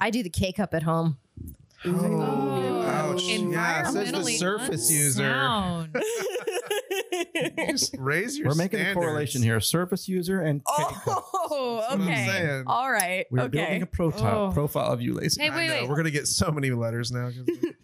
[0.00, 1.18] I do the K cup at home.
[1.84, 3.22] Oh, ouch.
[3.22, 5.88] Yeah, says the Environmentally surface user.
[7.70, 11.02] Just raise your We're making a correlation here: surface user and K cup.
[11.06, 12.62] Oh, That's what I'm okay.
[12.66, 13.26] All right.
[13.30, 13.48] We're okay.
[13.58, 14.52] building a profile Oh.
[14.52, 15.42] profile of you, Lacey.
[15.42, 15.88] Hey, wait, wait.
[15.88, 17.30] We're gonna get so many letters now.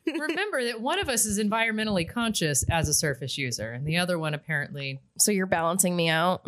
[0.06, 4.18] Remember that one of us is environmentally conscious as a surface user, and the other
[4.18, 5.00] one apparently.
[5.18, 6.46] so you're balancing me out.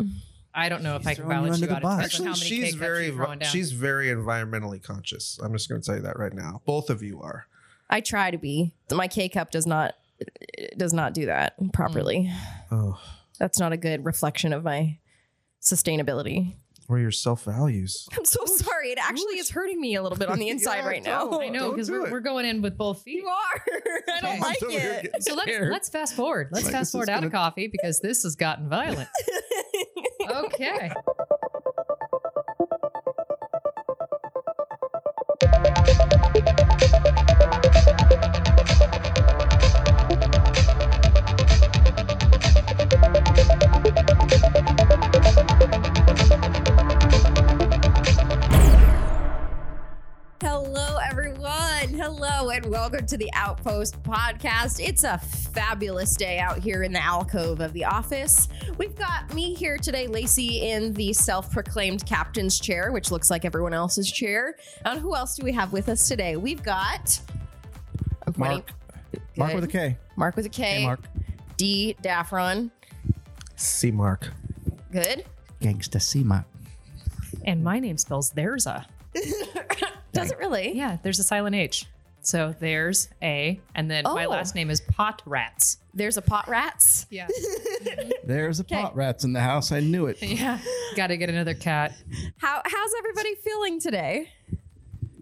[0.59, 1.81] I don't know if I can throwing you you, under the out.
[1.81, 1.99] bus.
[2.05, 3.49] It depends on Actually, how many she's very you're throwing down.
[3.49, 5.39] she's very environmentally conscious.
[5.43, 6.61] I'm just gonna tell you that right now.
[6.65, 7.47] Both of you are.
[7.89, 8.73] I try to be.
[8.91, 9.95] My K cup does not
[10.77, 12.31] does not do that properly.
[12.71, 12.99] Oh,
[13.39, 14.97] That's not a good reflection of my
[15.61, 16.55] sustainability.
[16.89, 18.07] or your self values?
[18.17, 18.91] I'm so sorry.
[18.91, 21.39] It actually is hurting me a little bit on the inside Yeah, right now.
[21.39, 23.17] I know because we're, we're going in with both feet.
[23.21, 23.63] You are.
[24.15, 25.23] I don't like I'm over it.
[25.23, 26.49] So let's let's fast forward.
[26.51, 29.09] Let's Like, fast forward out of gonna- coffee because this has gotten violent.
[30.31, 30.91] Okay.
[52.11, 54.83] Hello, and welcome to the Outpost podcast.
[54.83, 58.47] It's a fabulous day out here in the alcove of the office.
[58.79, 63.45] We've got me here today, Lacey, in the self proclaimed captain's chair, which looks like
[63.45, 64.55] everyone else's chair.
[64.85, 66.35] And who else do we have with us today?
[66.35, 67.21] We've got
[68.25, 68.63] I'm pointing-
[69.37, 69.37] Mark.
[69.37, 69.97] Mark with a K.
[70.15, 70.63] Mark with a K.
[70.63, 71.01] Hey, Mark.
[71.57, 71.95] D.
[72.01, 72.71] Daffron.
[73.55, 74.31] C mark.
[74.91, 75.25] Good.
[75.61, 76.45] Gangsta C Mark.
[77.45, 78.83] And my name spells there's a.
[80.11, 80.75] Does it really?
[80.75, 81.85] Yeah, there's a silent H.
[82.29, 84.29] So there's a, and then my Oh.
[84.29, 85.77] last name is Pot Rats.
[85.95, 87.07] There's a pot rats.
[87.09, 87.27] Yeah.
[88.23, 89.71] There's a pot rats in the house.
[89.71, 90.17] I knew it.
[90.21, 90.59] yeah.
[90.95, 91.93] Got to get another cat.
[92.37, 94.29] How how's everybody feeling today?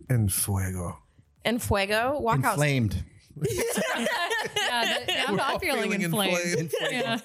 [0.09, 0.97] And fuego.
[1.45, 2.53] And fuego, walk out.
[2.55, 3.05] Inflamed.
[3.47, 6.39] Yeah, that- I'm not feeling, feeling inflamed.
[6.59, 6.91] inflamed.
[6.91, 7.19] Yeah.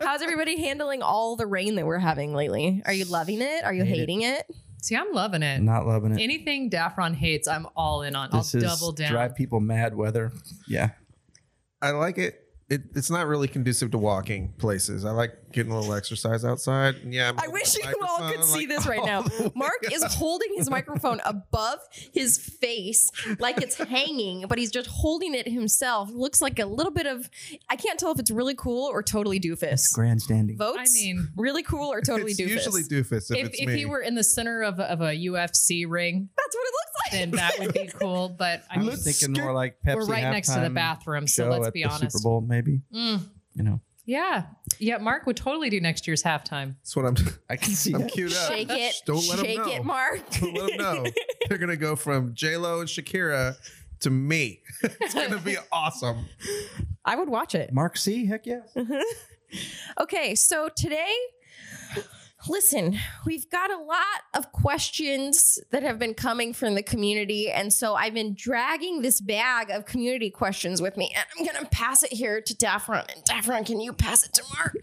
[0.00, 2.82] How's everybody handling all the rain that we're having lately?
[2.84, 3.64] Are you loving it?
[3.64, 3.98] Are you Hate it.
[4.00, 4.46] hating it?
[4.82, 5.62] See, I'm loving it.
[5.62, 6.20] Not loving it.
[6.20, 8.30] Anything Daffron hates, I'm all in on.
[8.32, 9.12] This I'll is double down.
[9.12, 10.32] drive people mad weather.
[10.66, 10.90] Yeah.
[11.80, 12.40] I like it.
[12.68, 15.04] It, it's not really conducive to walking places.
[15.04, 16.96] I like getting a little exercise outside.
[17.06, 19.24] Yeah, I'm I wish you all could microphone, see like, this right now.
[19.40, 21.78] oh, Mark is holding his microphone above
[22.12, 26.10] his face like it's hanging, but he's just holding it himself.
[26.12, 27.28] Looks like a little bit of
[27.68, 29.92] I can't tell if it's really cool or totally doofus.
[29.92, 30.56] Grandstanding.
[30.56, 30.78] Votes?
[30.78, 32.48] I mean, really cool or totally it's doofus?
[32.48, 33.76] usually doofus if, if, it's if me.
[33.78, 37.12] he were in the center of, of a UFC ring, That's what it looks like.
[37.12, 38.28] then that would be cool.
[38.30, 41.26] But I I mean, was thinking more like Pepsi we're right next to the bathroom,
[41.26, 42.16] so show let's at be the honest.
[42.18, 42.80] Super Bowl, maybe.
[42.94, 43.20] Mm,
[43.54, 44.44] You know, yeah,
[44.78, 44.98] yeah.
[44.98, 46.74] Mark would totally do next year's halftime.
[46.80, 47.16] That's what I'm.
[47.50, 48.12] I can see I'm it.
[48.12, 48.52] queued up.
[48.52, 48.92] Shake it.
[48.92, 49.72] Just Don't let Shake them know.
[49.74, 50.30] it, Mark.
[50.30, 51.10] Don't let them know.
[51.48, 53.56] They're gonna go from J Lo and Shakira
[54.00, 54.60] to me.
[54.82, 56.26] it's gonna be awesome.
[57.04, 57.72] I would watch it.
[57.72, 58.26] Mark C.
[58.26, 58.60] Heck yeah.
[60.00, 61.14] Okay, so today,
[62.48, 67.50] listen, we've got a lot of questions that have been coming from the community.
[67.50, 71.12] And so I've been dragging this bag of community questions with me.
[71.14, 73.04] And I'm going to pass it here to Daffron.
[73.14, 74.76] And Daffron, can you pass it to Mark?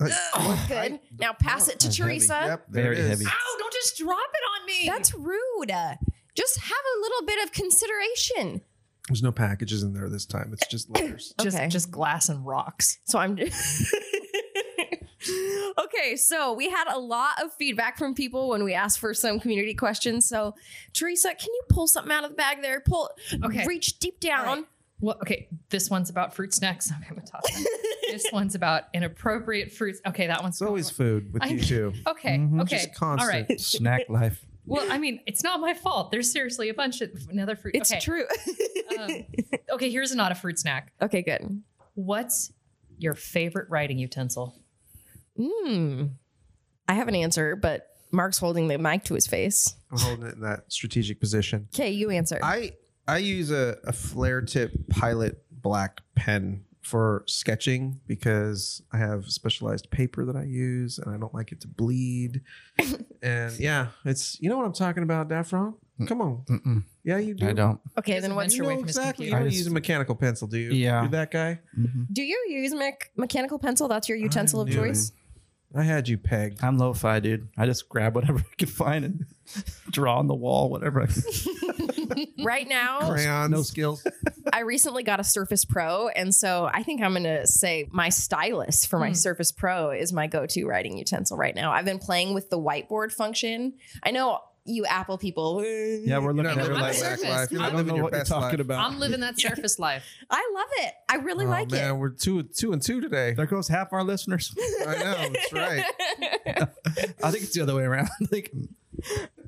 [0.00, 1.00] I- Good.
[1.18, 2.10] Now pass it to That's heavy.
[2.20, 2.42] Theresa.
[2.46, 3.08] Yep, there Very it is.
[3.10, 3.24] heavy.
[3.26, 3.56] Ow!
[3.58, 4.82] Don't just drop it on me.
[4.86, 5.70] That's rude.
[5.70, 5.94] Uh,
[6.34, 8.62] Just have a little bit of consideration.
[9.08, 10.50] There's no packages in there this time.
[10.54, 11.34] It's just letters.
[11.40, 11.68] just Okay.
[11.68, 12.98] just glass and rocks.
[13.04, 13.36] So I'm.
[15.78, 19.40] okay, so we had a lot of feedback from people when we asked for some
[19.40, 20.26] community questions.
[20.26, 20.54] So,
[20.92, 22.80] Theresa, can you pull something out of the bag there?
[22.80, 23.10] Pull.
[23.44, 23.64] Okay.
[23.66, 24.46] Reach deep down.
[24.48, 24.64] All right.
[25.00, 25.48] Well, okay.
[25.70, 26.90] This one's about fruit snacks.
[26.90, 27.98] Okay, I'm gonna toss that.
[28.10, 30.00] this one's about inappropriate fruits.
[30.06, 31.92] Okay, that one's It's always food with I- you too.
[32.06, 32.36] okay.
[32.36, 32.62] Mhm.
[32.62, 32.76] Okay.
[32.76, 33.20] Just constant.
[33.20, 33.60] All right.
[33.60, 34.44] Snack life.
[34.66, 36.10] Well, I mean, it's not my fault.
[36.12, 37.74] There's seriously a bunch of another fruit.
[37.74, 38.00] It's okay.
[38.00, 38.24] true.
[38.98, 39.24] Um,
[39.72, 40.92] okay, here's not a fruit snack.
[41.02, 41.62] okay, good.
[41.94, 42.52] What's
[42.98, 44.54] your favorite writing utensil?
[45.40, 46.04] Hmm.
[46.88, 49.74] I have an answer, but Mark's holding the mic to his face.
[49.92, 51.68] I'm holding it in that strategic position.
[51.74, 52.38] Okay, you answer.
[52.42, 52.72] I
[53.06, 59.90] I use a, a flare tip pilot black pen for sketching because I have specialized
[59.90, 62.40] paper that I use and I don't like it to bleed.
[63.22, 65.74] and yeah, it's you know what I'm talking about, Daffron?
[66.06, 66.42] Come on.
[66.48, 67.46] Mm-mm, Yeah, you do.
[67.46, 67.78] I don't.
[67.98, 69.26] okay, then what's venture You away know from exactly.
[69.26, 70.70] You don't I just- use a mechanical pencil, do you?
[70.70, 71.02] Yeah.
[71.02, 71.60] You're that guy?
[71.78, 72.06] Mhm.
[72.10, 73.86] Do you use mech- mechanical pencil?
[73.86, 75.12] That's your utensil of knew choice.
[75.74, 76.64] I had you pegged.
[76.64, 77.48] I'm lo-fi, dude.
[77.56, 79.26] I just grab whatever I can find and
[79.90, 81.02] draw on the wall, whatever.
[81.02, 81.22] I can.
[82.42, 83.50] Right now, Crayons.
[83.50, 84.04] no skills.
[84.52, 88.08] I recently got a Surface Pro, and so I think I'm going to say my
[88.08, 89.14] stylus for my Hmm.
[89.14, 91.70] Surface Pro is my go-to writing utensil right now.
[91.72, 93.74] I've been playing with the whiteboard function.
[94.02, 95.62] I know you Apple people.
[95.64, 97.24] Yeah, we're You're looking not at living that like surface.
[97.24, 97.50] life.
[97.52, 98.60] You're I not I don't living know your what you're best talking life.
[98.60, 98.90] about.
[98.90, 100.04] I'm living that surface life.
[100.30, 100.94] I love it.
[101.08, 103.32] I really oh, like man, we're two, two and two today.
[103.34, 104.54] There goes half our listeners.
[104.86, 105.84] I know that's right.
[107.24, 108.08] I think it's the other way around.
[108.22, 108.50] I think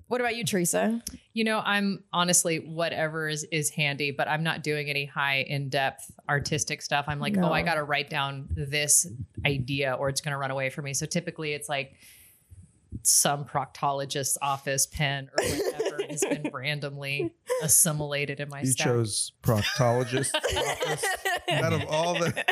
[0.08, 1.02] what about you, Theresa?
[1.32, 5.68] You know, I'm honestly whatever is is handy, but I'm not doing any high in
[5.68, 7.06] depth artistic stuff.
[7.08, 7.48] I'm like, No.
[7.48, 9.06] oh, I got to write down this
[9.46, 10.94] idea, or it's going to run away from me.
[10.94, 11.94] So typically, it's like
[13.02, 18.86] some proctologist's office pen or whatever has been randomly assimilated in my You stack.
[18.86, 21.04] chose proctologist office
[21.50, 22.44] out of all the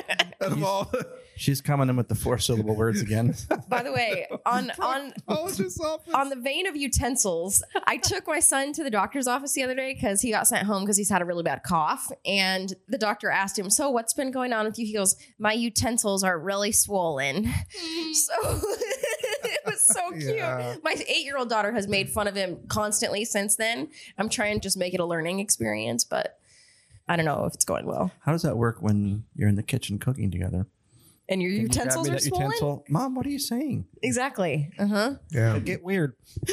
[0.42, 1.06] out of all the
[1.36, 3.34] she's coming in with the four syllable words again.
[3.68, 6.14] By the way, on on proctologist office.
[6.14, 9.74] on the vein of utensils, I took my son to the doctor's office the other
[9.74, 12.10] day because he got sent home because he's had a really bad cough.
[12.24, 14.86] And the doctor asked him, So, what's been going on with you?
[14.86, 17.48] He goes, My utensils are really swollen.
[18.12, 18.60] So
[19.66, 20.36] it was so cute.
[20.36, 20.76] Yeah.
[20.82, 23.88] My eight year old daughter has made fun of him constantly since then.
[24.18, 26.38] I'm trying to just make it a learning experience, but
[27.08, 28.12] I don't know if it's going well.
[28.20, 30.66] How does that work when you're in the kitchen cooking together?
[31.30, 32.46] And your Can you grab utensils me are that swollen?
[32.46, 32.84] utensil?
[32.88, 33.86] Mom, what are you saying?
[34.02, 34.70] Exactly.
[34.78, 35.14] Uh huh.
[35.30, 35.58] yeah.
[35.60, 36.14] Get weird.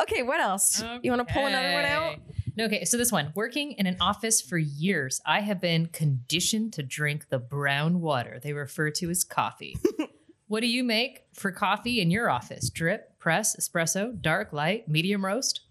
[0.00, 0.82] okay, what else?
[1.02, 2.18] You want to pull another one out?
[2.56, 6.72] No, Okay, so this one working in an office for years, I have been conditioned
[6.74, 9.76] to drink the brown water they refer to as coffee.
[10.46, 12.70] what do you make for coffee in your office?
[12.70, 15.62] Drip, press, espresso, dark, light, medium roast?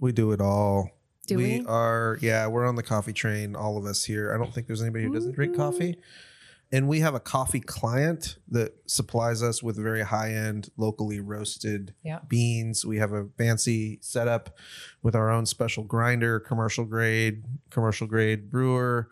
[0.00, 0.90] We do it all.
[1.26, 1.64] Do we?
[1.66, 4.32] are yeah, we're on the coffee train, all of us here.
[4.34, 5.96] I don't think there's anybody who doesn't drink coffee.
[6.72, 12.18] And we have a coffee client that supplies us with very high-end locally roasted Yeah.
[12.26, 12.84] beans.
[12.84, 14.56] We have a fancy setup
[15.02, 19.08] with our own special grinder, commercial grade, commercial grade brewer.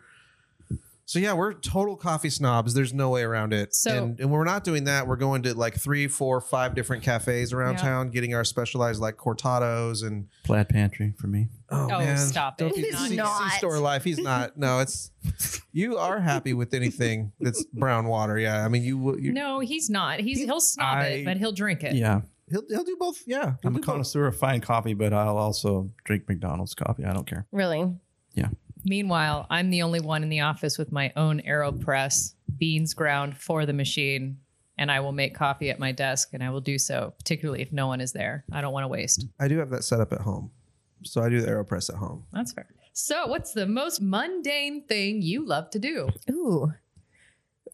[1.05, 2.73] So yeah, we're total coffee snobs.
[2.73, 3.75] There's no way around it.
[3.75, 6.75] So- and, and when we're not doing that, we're going to like three, four, five
[6.75, 7.81] different cafes around Yeah.
[7.81, 11.49] town, getting our specialized like cortados and Plaid pantry for me.
[11.73, 12.17] Oh, Oh, man.
[12.17, 12.63] stop it.
[12.65, 13.51] Don't be It is C- not.
[13.51, 14.03] C-store life.
[14.03, 14.57] He's not.
[14.57, 15.11] No, it's
[15.71, 18.37] you are happy with anything that's brown water.
[18.37, 18.97] Yeah, I mean you.
[18.97, 20.19] will- you No, he's not.
[20.19, 21.95] He's he'll snob I- it, but he'll drink it.
[21.95, 22.21] Yeah.
[22.49, 23.21] he'll he'll do both.
[23.25, 23.85] Yeah, he'll I'm a do both.
[23.85, 27.05] connoisseur of fine coffee, but I'll also drink McDonald's coffee.
[27.05, 27.45] I don't care.
[27.51, 27.91] Really?
[28.33, 28.49] Yeah.
[28.85, 33.65] Meanwhile, I'm the only one in the office with my own AeroPress, beans ground for
[33.65, 34.39] the machine,
[34.77, 37.71] and I will make coffee at my desk, and I will do so, particularly if
[37.71, 38.43] no one is there.
[38.51, 39.25] I don't want to waste.
[39.39, 40.51] I do have that set up at home,
[41.03, 42.25] so I do the Aeropress at home.
[42.31, 42.67] That's fair.
[42.93, 46.09] So, what's the most mundane thing you love to do?
[46.31, 46.73] Ooh.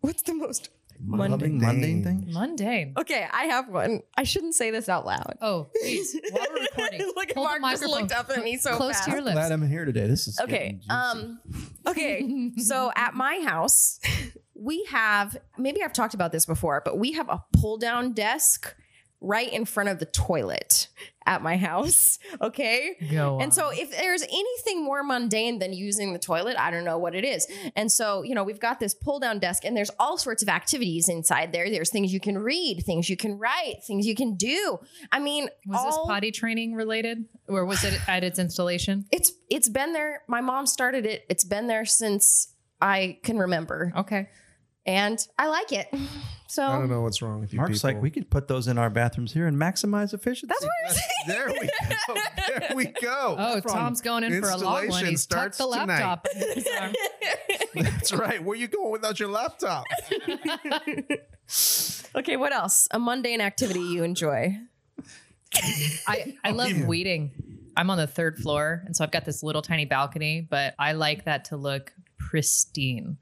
[0.02, 0.70] What's the most
[1.02, 2.26] Mundane, mundane thing.
[2.34, 2.94] Mundane.
[3.00, 4.02] Okay, I have one.
[4.18, 5.38] I shouldn't say this out loud.
[5.42, 6.14] Oh, please.
[6.32, 8.76] While we're recording, Look at hold the Mark just microphone looked up at me so
[8.76, 9.06] close fast.
[9.06, 9.36] to your lips.
[9.36, 10.08] Glad I'm here today.
[10.08, 10.52] This is Okay.
[10.52, 10.90] getting juicy.
[10.90, 11.40] Um
[11.88, 12.52] okay.
[12.58, 14.00] so at my house,
[14.54, 18.76] we have maybe I've talked about this before, but we have a pull down desk
[19.22, 20.88] right in front of the toilet
[21.26, 22.18] at my house.
[22.42, 22.96] Okay.
[23.12, 26.98] Go And so if there's anything more mundane than using the toilet, I don't know
[26.98, 27.48] what it is.
[27.76, 30.48] And so, you know, we've got this pull down desk and there's all sorts of
[30.48, 31.70] activities inside there.
[31.70, 34.80] There's things you can read, things you can write, things you can do.
[35.12, 39.06] I mean, was this potty training related, or was it at its installation?
[39.12, 40.22] It's it's been there.
[40.28, 41.26] My mom started it.
[41.30, 43.92] It's been there since I can remember.
[43.98, 44.30] Okay.
[44.90, 45.88] And I like it.
[46.52, 47.58] So I don't know what's wrong with you.
[47.58, 47.90] Mark's people.
[47.92, 50.48] like, we could put those in our bathrooms here and maximize efficiency.
[50.48, 51.06] that's what I'm saying.
[51.28, 52.16] there we go.
[52.48, 53.36] There we go.
[53.38, 54.84] Oh, From Tom's going in for a long one.
[54.86, 56.00] installation He's tucked the starts tonight.
[56.00, 56.26] laptop.
[56.34, 56.94] under his arm.
[57.76, 58.44] That's right.
[58.44, 59.86] Where you going without your laptop?
[62.16, 62.88] okay, what else?
[62.90, 64.58] A mundane activity you enjoy.
[66.08, 67.30] I, I love weeding.
[67.78, 70.94] I'm on the third floor, and so I've got this little tiny balcony, but I
[70.94, 73.18] like that to look pristine.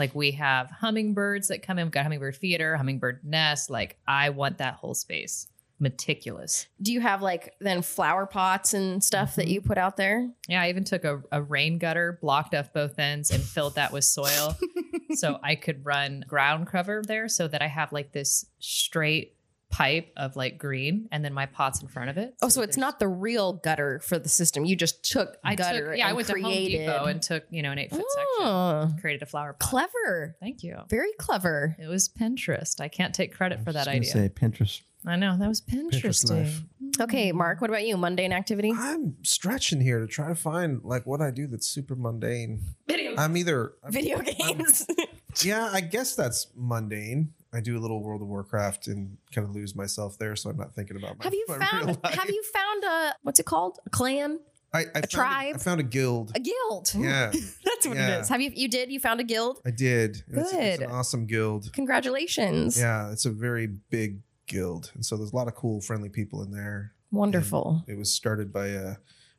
[0.00, 3.68] Like we have hummingbirds that come in, we've got hummingbird feeder, hummingbird nest.
[3.68, 5.46] Like I want that whole space
[5.78, 6.68] meticulous.
[6.80, 9.52] Do you have like then flower pots and stuff that mm-hmm.
[9.52, 10.30] you put out there?
[10.48, 13.92] Yeah, I even took a, a rain gutter, blocked off both ends, and filled that
[13.92, 14.56] with soil.
[15.12, 19.34] so I could run ground cover there so that I have like this straight
[19.70, 22.34] pipe of like green and then my pots in front of it.
[22.42, 24.64] Oh, so it's not the real gutter for the system.
[24.64, 26.78] You just took I gutter took, yeah, I went created.
[26.86, 29.52] to Home Depot and took, you know, an eight foot section, Oh, created a flower
[29.52, 29.68] pot.
[29.70, 30.36] clever.
[30.40, 30.76] Thank you.
[30.88, 31.76] Very clever.
[31.78, 32.80] It was Pinterest.
[32.80, 34.10] I can't take credit for that I was idea.
[34.12, 34.82] Say Pinterest.
[35.06, 36.30] I know that was Pinterest Pinteresting.
[36.44, 36.62] life.
[36.82, 37.00] Mm.
[37.04, 37.96] Okay, Mark, what about you?
[37.96, 38.72] Mundane activity?
[38.76, 42.60] I'm stretching here to try to find like what I do that's super mundane.
[42.86, 43.14] Video.
[43.16, 44.86] I'm either Video games.
[45.42, 47.32] yeah, I guess that's mundane.
[47.52, 50.56] I do a little World of Warcraft and kind of lose myself there, so I'm
[50.56, 51.24] not thinking about my.
[51.24, 53.78] have you my found have you found a what's it called?
[53.86, 54.38] A clan?
[54.72, 55.54] I, I found tribe?
[55.56, 56.30] I found a guild.
[56.36, 56.92] A guild.
[56.96, 57.32] Yeah,
[57.64, 58.18] That's what Yeah.
[58.18, 58.28] it is.
[58.28, 58.92] Have you you did?
[58.92, 59.60] You found a guild?
[59.66, 60.22] I did.
[60.28, 60.80] It's, it's Good.
[60.82, 61.72] an awesome guild.
[61.72, 62.78] Congratulations.
[62.78, 66.42] Yeah, it's a very big Guild, and so there's a lot of cool, friendly people
[66.42, 66.92] in there.
[67.12, 67.84] Wonderful.
[67.86, 68.96] It was started by a,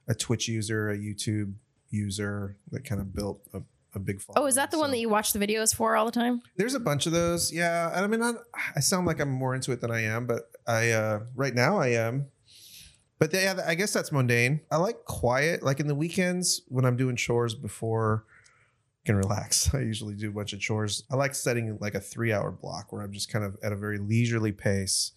[0.08, 1.53] a Twitch user, a YouTube
[1.89, 3.62] user that kind of built a,
[3.93, 4.43] a big following.
[4.43, 6.41] Oh, is that the one that you watch the videos for all the time?
[6.55, 7.51] There's a bunch of those.
[7.51, 7.91] Yeah.
[7.93, 8.33] And I mean, I,
[8.75, 11.77] I sound like I'm more into it than I am, but I, uh, right now
[11.77, 12.27] I am.
[13.21, 14.62] But yeah, I guess that's mundane.
[14.71, 15.62] I like quiet.
[15.62, 20.29] Like in the weekends when I'm doing chores before I can relax, I usually do
[20.29, 21.03] a bunch of chores.
[21.12, 23.75] I like setting like a three hour block where I'm just kind of at a
[23.75, 25.12] very leisurely pace,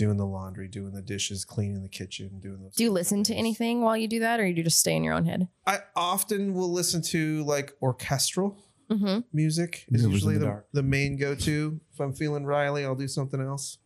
[0.00, 2.74] doing the laundry, doing the dishes, cleaning the kitchen, doing those.
[2.74, 5.12] Do you listen to anything while you do that, or you just stay in your
[5.12, 5.46] own head?
[5.66, 8.58] I often will listen to like orchestral
[8.90, 9.20] Mm-hmm.
[9.32, 11.78] music is Movers usually the the, the main go-to.
[11.92, 13.78] If I'm feeling Riley, I'll do something else.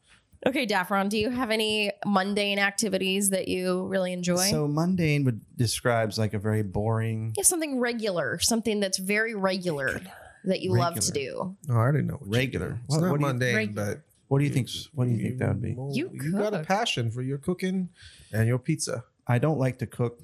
[0.47, 4.37] Okay, Daffron, do you have any mundane activities that you really enjoy?
[4.49, 7.35] So mundane would describes like a very boring.
[7.37, 10.01] you have something regular, something that's very regular
[10.45, 11.55] that you love to do.
[11.69, 12.15] Oh, I already know.
[12.15, 12.69] What you Regular.
[12.71, 12.79] do.
[12.87, 13.95] It's What- not what do you- mundane, Regular.
[13.97, 14.69] but What do you think?
[14.95, 15.77] What do you think that would be?
[15.93, 16.67] You you got a cook.
[16.67, 17.91] passion for your cooking
[18.33, 19.05] and your pizza.
[19.27, 20.21] I don't like to cook,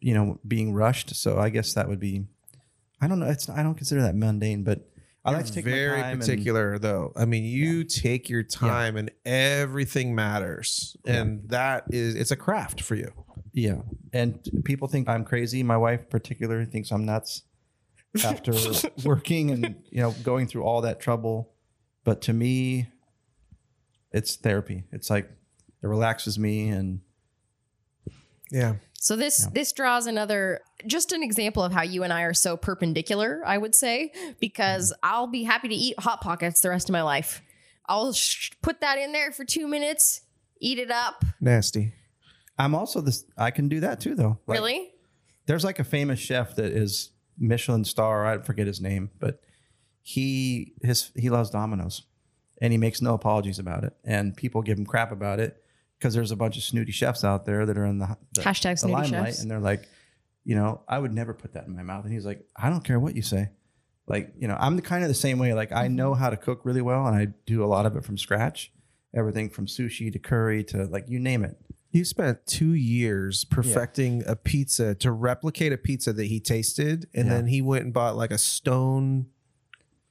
[0.00, 1.14] you know, being rushed.
[1.16, 2.24] So I guess that would be.
[3.00, 3.26] I don't know.
[3.26, 4.88] It's I don't consider that mundane, but
[5.24, 7.12] I like to take very my time and- particular though.
[7.16, 12.80] I mean, you take your time and everything matters, and that is it's a craft
[12.80, 13.10] for you.
[13.52, 13.82] yeah,
[14.12, 15.62] and people think I'm crazy.
[15.62, 17.42] My wife, particularly, thinks I'm nuts
[18.24, 18.52] after
[19.04, 21.52] working and you know going through all that trouble.
[22.04, 22.86] But to me,
[24.16, 24.84] it's therapy.
[24.92, 25.30] It's like
[25.82, 27.00] it relaxes me, and
[28.50, 29.50] Yeah, So this Yeah.
[29.52, 33.58] this draws another just an example of how you and I are so perpendicular, I
[33.58, 35.14] would say, because mm-hmm.
[35.14, 37.42] I'll be happy to eat hot pockets the rest of my life.
[37.86, 40.22] I'll sh- put that in there for 2 minutes,
[40.60, 41.24] eat it up.
[41.40, 41.92] nasty.
[42.58, 43.24] I'm also this.
[43.36, 44.38] I can do that too, though.
[44.46, 44.90] Like, really?
[45.46, 48.24] there's like a famous chef that is Michelin star.
[48.26, 49.40] I forget his name, but
[50.02, 52.02] he his he loves Domino's,
[52.60, 53.94] and he makes no apologies about it.
[54.04, 55.62] And people give him crap about it
[55.98, 58.80] because there's a bunch of snooty chefs out there that are in the, the Hashtag
[58.80, 59.42] the limelight, chefs.
[59.42, 59.88] and they're like,
[60.44, 62.04] you know, I would never put that in my mouth.
[62.04, 63.50] And he's like, I don't care what you say.
[64.06, 65.52] Like, you know, I'm the kind of the same way.
[65.54, 65.96] Like, I mm-hmm.
[65.96, 68.72] know how to cook really well, and I do a lot of it from scratch.
[69.14, 71.56] Everything from sushi to curry to like you name it.
[71.90, 77.26] You spent two years perfecting a pizza to replicate a pizza that he tasted, and
[77.26, 77.34] Yeah.
[77.34, 79.26] then he went and bought like a stone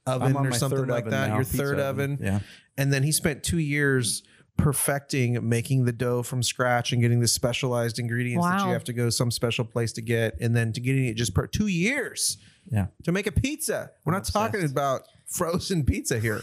[0.06, 1.28] oven I'm on or my something like that.
[1.28, 2.18] now, Your third oven.
[2.20, 2.40] Yeah.
[2.78, 4.22] and then he spent two years
[4.56, 8.92] perfecting making the dough from scratch and getting the specialized ingredients that you have to
[8.92, 12.38] go some special place to get, and then to getting it just per two years
[12.70, 12.86] Yeah.
[13.04, 13.90] to make a pizza.
[14.04, 16.40] We're not talking about frozen pizza here.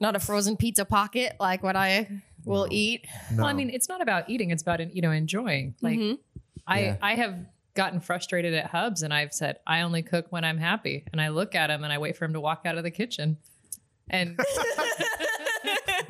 [0.00, 2.08] Not a frozen pizza pocket like what I
[2.44, 3.06] will eat.
[3.36, 5.74] Well, I mean, it's not about eating; it's about you know enjoying.
[5.82, 6.18] Like Mhm.
[6.66, 6.96] I, Yeah.
[7.02, 7.36] I have
[7.74, 11.28] gotten frustrated at Hubs, and I've said I only cook when I'm happy, and I
[11.28, 13.36] look at him and I wait for him to walk out of the kitchen,
[14.08, 14.38] and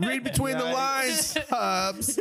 [0.00, 2.18] Read between the lines, Hubs.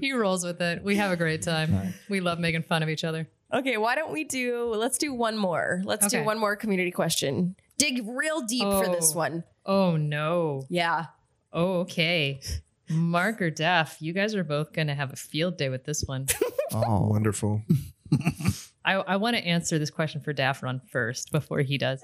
[0.00, 0.82] he rolls with it.
[0.82, 1.94] We have a great time.
[2.08, 3.28] We love making fun of each other.
[3.52, 5.80] Okay, why don't we do let's do one more.
[5.84, 7.54] Let's do one more community question.
[7.78, 9.18] Dig real deep for this Oh.
[9.18, 9.44] one.
[9.64, 10.64] Oh no.
[10.68, 11.06] Yeah.
[11.52, 12.40] Oh, okay.
[12.92, 16.04] Mark or Daff, you guys are both going to have a field day with this
[16.06, 16.26] one.
[16.74, 17.60] Oh, Wonderful.
[18.84, 22.00] I, I want to answer this question for Daffron first before he does.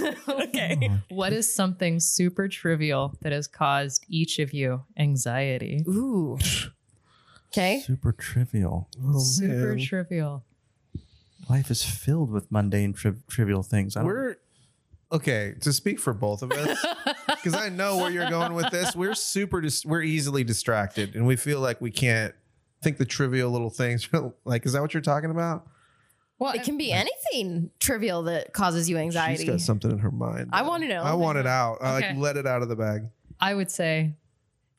[0.28, 0.90] okay.
[1.10, 5.84] what is something super trivial that has caused each of you anxiety?
[5.86, 6.38] Ooh.
[7.52, 7.80] Okay.
[7.84, 8.88] super trivial.
[9.04, 9.84] Oh, super man.
[9.84, 10.44] trivial.
[11.50, 13.94] Life is filled with mundane, tri- trivial things.
[13.94, 14.36] I don't, We're
[15.10, 16.84] okay to speak for both of us
[17.28, 18.94] because I know where you're going with this.
[18.94, 22.34] We're super, dis- we're easily distracted, and we feel like we can't
[22.82, 24.08] think the trivial little things.
[24.44, 25.66] like, is that what you're talking about?
[26.38, 29.38] Well, It can be anything trivial that causes you anxiety.
[29.42, 30.50] She's got something in her mind.
[30.52, 31.02] I wanna know.
[31.02, 31.78] I want it out.
[31.80, 33.02] I like let it out of the bag.
[33.40, 34.14] I would say,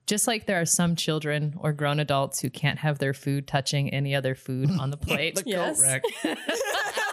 [0.07, 3.89] just like there are some children or grown adults who can't have their food touching
[3.89, 5.41] any other food on the plate.
[5.45, 5.81] Yes.
[5.81, 6.01] rack.
[6.23, 7.08] the coat rack.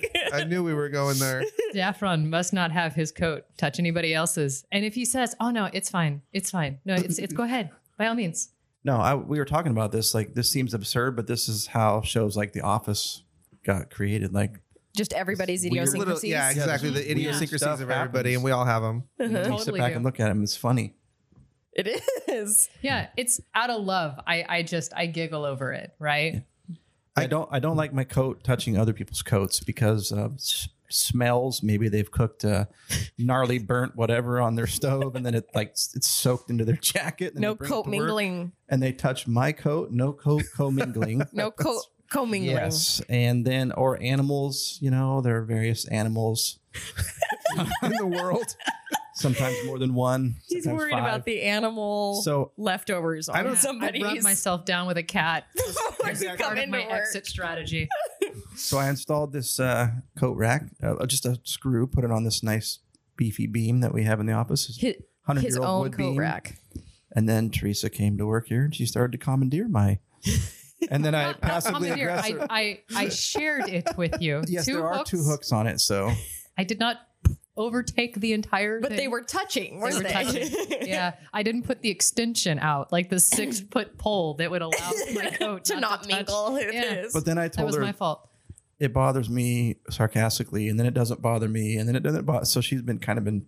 [0.32, 1.42] I knew we were going there.
[1.74, 4.64] Daffron must not have his coat touch anybody else's.
[4.72, 7.70] And if he says, "Oh no, it's fine, it's fine," no, it's it's go ahead
[7.98, 8.50] by all means.
[8.84, 10.12] No, I, we were talking about this.
[10.14, 13.22] Like, this seems absurd, but this is how shows like The Office
[13.64, 14.32] got created.
[14.34, 14.58] Like,
[14.96, 16.30] Just everybody's Weird little- idiosyncrasies.
[16.30, 16.90] yeah, exactly.
[16.90, 19.04] The idiosyncrasies stuff of everybody, and we all have them.
[19.20, 19.60] you mhm.
[19.60, 19.96] sit back do.
[19.96, 20.42] and look at them.
[20.42, 20.94] It's funny.
[21.72, 22.68] It is.
[22.82, 24.18] Yeah, it's out of love.
[24.26, 26.44] I I just I giggle over it, right?
[27.16, 27.48] I don't.
[27.52, 31.62] I don't like my coat touching other people's coats because uh, s- smells.
[31.62, 32.64] Maybe they've cooked uh,
[33.18, 37.32] gnarly burnt whatever on their stove, and then it like it's soaked into their jacket.
[37.34, 38.52] and No they bring it coat work, mingling.
[38.68, 39.90] and they touch my coat.
[39.90, 41.22] No coat commingling.
[41.32, 42.56] No coat commingling.
[42.56, 44.78] Yes, and then or animals.
[44.80, 46.58] You know, there are various animals
[47.82, 48.56] in the world.
[49.22, 50.36] Sometimes more than one.
[50.48, 51.02] He's worried five.
[51.04, 54.02] about the animal So leftovers on I don't- I somebody's.
[54.02, 55.44] rub myself down with a cat.
[56.04, 56.44] Exactly.
[56.44, 56.90] Part of my work.
[56.92, 57.88] exit strategy.
[58.56, 59.88] So I installed this uh,
[60.18, 62.80] coat rack, uh, just a screw, put it on this nice
[63.16, 64.68] beefy beam that we have in the office.
[64.68, 66.18] It's His, 100 his year old own wood coat beam.
[66.18, 66.58] rack.
[67.16, 70.00] And then Theresa came to work here and she started to commandeer my.
[70.90, 72.08] And then I Not- not passively commandeer.
[72.10, 72.46] aggressive.
[72.50, 74.42] I, I, I shared it with you.
[74.48, 75.10] yes, two there are hooks.
[75.10, 75.80] two hooks on it.
[75.80, 76.12] So
[76.58, 76.96] I did not
[77.62, 78.96] overtake the entire But thing.
[78.98, 80.10] they were touching, weren't were they?
[80.12, 80.52] touching.
[80.88, 84.90] yeah, I didn't put the extension out, like the six foot pole that would allow
[85.14, 86.08] my coat to not touch.
[86.12, 86.94] mingle with Yeah.
[87.02, 87.12] his.
[87.12, 88.28] but then I told That told was her my fault.
[88.78, 92.44] it bothers me sarcastically, and then it doesn't bother me, and then it doesn't bother.
[92.44, 93.46] So she's been kind of been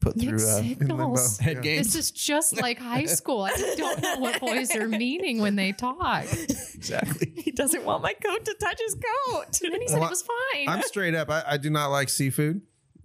[0.00, 1.38] put through Mixed uh, signals.
[1.38, 1.62] head Yeah.
[1.62, 1.86] games.
[1.86, 3.42] This is just like high school.
[3.42, 6.26] I just don't know what boys are meaning when they talk.
[6.74, 7.32] exactly.
[7.36, 9.60] he doesn't want my coat to touch his coat.
[9.62, 10.68] And then he said it was fine.
[10.68, 11.30] I'm straight up.
[11.30, 12.60] I, I do not like seafood,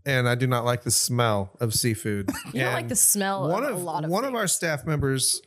[0.06, 2.30] and I do not like the smell of seafood.
[2.54, 4.86] You don't like the smell one of, of a lot of one of our staff
[4.86, 5.42] members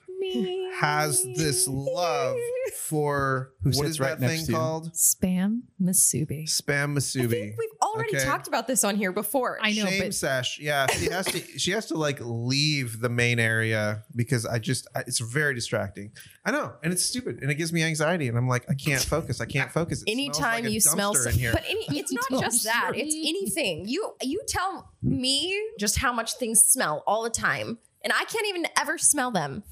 [0.80, 2.36] has this love
[2.76, 4.58] for Who what sits is right that next thing to you?
[4.58, 4.92] called?
[4.92, 6.44] Spam Musubi.
[6.44, 7.30] Spam I musubi.
[7.30, 8.24] think we've already Okay.
[8.24, 9.58] talked about this on here before.
[9.62, 10.58] I know, Shame but sesh.
[10.60, 11.40] Yeah, she has to.
[11.58, 16.12] She has to like leave the main area because I just I, it's very distracting.
[16.44, 19.02] I know, and it's stupid, and it gives me anxiety, and I'm like, I can't
[19.02, 19.40] focus.
[19.40, 20.02] I can't focus.
[20.06, 21.52] It smells Anytime like you smell, dumpster some, here.
[21.52, 22.92] but any, it's not just that.
[22.94, 23.84] It's anything.
[23.86, 28.46] You you tell me just how much things smell all the time, and I can't
[28.48, 29.62] even ever smell them.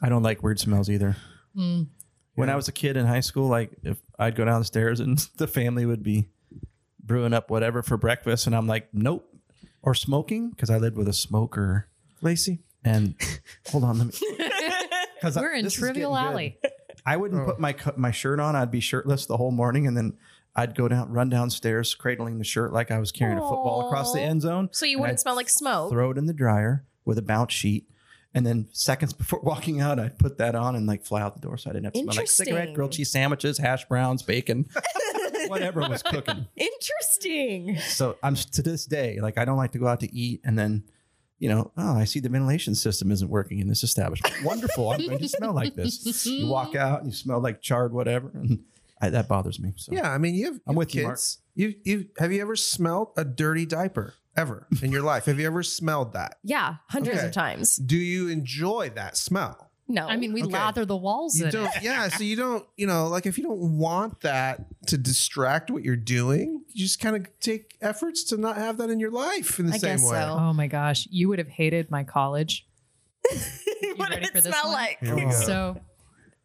[0.00, 1.16] I don't like weird smells either.
[1.56, 1.88] Mm.
[2.34, 5.48] When I was a kid in high school, like if I'd go downstairs and the
[5.48, 6.28] family would be
[7.08, 9.28] brewing up whatever for breakfast, and I'm like, nope,
[9.82, 11.88] or smoking because I lived with a smoker.
[12.20, 13.14] Lacey, And
[13.70, 14.12] hold on, let me.
[15.20, 16.16] 'cause I- we're in Trivial.
[16.16, 16.58] Alley.
[17.06, 17.46] I wouldn't Oh.
[17.46, 18.54] put my co- my shirt on.
[18.54, 20.12] I'd be shirtless the whole morning, and then
[20.54, 24.12] I'd go down, run downstairs, cradling the shirt like I was carrying a football across
[24.12, 24.24] the Aw.
[24.24, 24.68] end zone.
[24.72, 25.90] So you And wouldn't I'd smell like smoke.
[25.90, 27.88] Throw it in the dryer with a bounce sheet,
[28.34, 31.40] and then seconds before walking out, I'd put that on and like fly out the
[31.40, 32.74] door, so I didn't have to smell like cigarette, Interesting.
[32.74, 34.66] grilled cheese sandwiches, hash browns, bacon,
[35.48, 36.46] whatever was cooking.
[36.56, 37.78] Interesting.
[37.78, 40.58] So I'm to this day like I don't like to go out to eat and
[40.58, 40.84] then.
[41.40, 44.34] You know, oh, I see the ventilation system isn't working in this establishment.
[44.42, 44.90] Wonderful.
[44.90, 46.26] I'm going to smell like this.
[46.26, 48.64] You walk out and you smell like charred whatever, and
[49.00, 49.72] I, that bothers me.
[49.76, 50.60] So yeah, I mean, you have.
[50.66, 51.14] I'm with have you, Mark.
[51.18, 51.38] kids.
[51.54, 55.26] You you have you ever smelled a dirty diaper ever in your life?
[55.26, 56.38] Have you ever smelled that?
[56.42, 57.26] Yeah, hundreds Okay.
[57.28, 57.76] of times.
[57.76, 59.67] Do you enjoy that smell?
[59.90, 60.52] No, I mean, we Okay.
[60.52, 61.76] lather the walls You in don't.
[61.76, 61.82] it.
[61.82, 62.66] Yeah, so you don't.
[62.76, 67.00] You know, like if you don't want that to distract what you're doing, you just
[67.00, 69.96] kind of take efforts to not have that in your life in the I same
[69.96, 70.18] guess way.
[70.18, 70.36] so.
[70.38, 72.66] Oh my gosh, you would have hated my college.
[73.96, 74.72] what did it smell one?
[74.72, 74.98] like?
[75.00, 75.32] Here.
[75.32, 75.80] So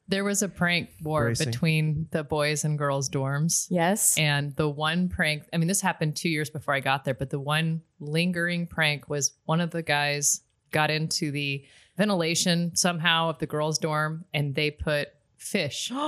[0.08, 1.48] there was a prank war Bracing.
[1.52, 3.68] between the boys and girls dorms.
[3.70, 4.18] Yes.
[4.18, 7.30] And the one prank, I mean, this happened two years before I got there, but
[7.30, 11.64] the one lingering prank was one of the guys got into the
[11.98, 15.92] ventilation somehow of the girls' dorm and they put fish.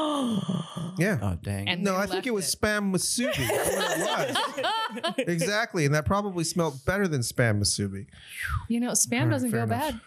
[0.98, 1.20] Yeah.
[1.22, 1.68] Oh dang!
[1.68, 3.36] And no, I think it was spam musubi.
[3.36, 5.28] That's it was.
[5.28, 8.06] exactly, and that probably smelled better than spam musubi.
[8.70, 9.70] You know, spam All right, doesn't go enough.
[9.70, 10.00] bad.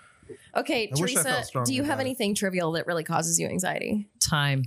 [0.57, 2.07] Okay, I Theresa, do you have about it.
[2.07, 4.09] anything trivial that really causes you anxiety?
[4.19, 4.65] Time.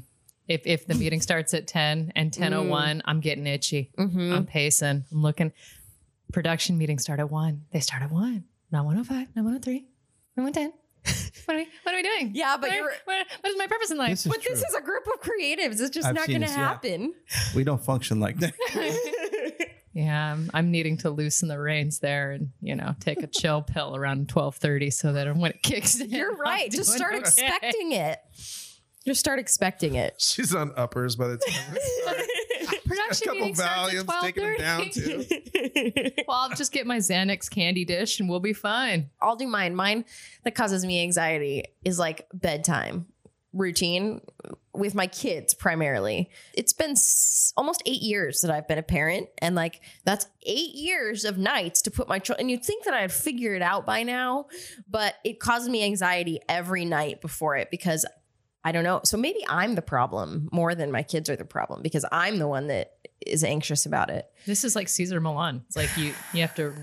[0.47, 3.91] If if the meeting starts at 10 and 10:01, I'm getting itchy.
[3.97, 4.33] Mm-hmm.
[4.33, 5.05] I'm pacing.
[5.11, 5.51] I'm looking.
[6.31, 7.65] Production meetings start at 1.
[7.71, 8.43] They start at 1.
[8.71, 9.79] Not 105, not 103,
[10.37, 10.73] not 110.
[11.45, 12.31] What are we what are we doing?
[12.35, 14.11] Yeah, but What are- you're- what, what is my purpose in life?
[14.11, 15.81] This is But this is a group of creatives.
[15.81, 16.67] It's just I've not going to this, yeah.
[16.67, 17.13] happen.
[17.55, 18.53] we don't function like that.
[19.93, 23.61] Yeah, I'm, I'm needing to loosen the reins there and you know take a chill
[23.73, 26.71] pill around 12:30 so that when it kicks in, You're I'm right.
[26.71, 27.19] Just start okay.
[27.19, 28.19] expecting it.
[29.05, 30.15] Just start expecting it.
[30.21, 31.75] She's on uppers by the time.
[32.91, 34.93] A Production couple meeting starts at Valiums, taking them down 12:30.
[34.93, 36.23] too.
[36.27, 39.09] Well, I'll just get my Xanax candy dish and we'll be fine.
[39.21, 39.75] I'll do mine.
[39.75, 40.05] Mine
[40.43, 43.07] that causes me anxiety is like bedtime
[43.53, 44.21] routine
[44.73, 46.29] with my kids primarily.
[46.53, 50.73] It's been s- almost eight years that I've been a parent, and like that's eight
[50.73, 52.43] years of nights to put my children.
[52.43, 54.45] And you'd think that I'd figure it out by now,
[54.89, 58.05] but it causes me anxiety every night before it because
[58.63, 59.01] I don't know.
[59.03, 62.47] So maybe I'm the problem more than my kids are the problem because I'm the
[62.47, 62.93] one that
[63.25, 64.29] is anxious about it.
[64.45, 65.63] This is like Cesar Millan.
[65.67, 66.73] It's like you you have to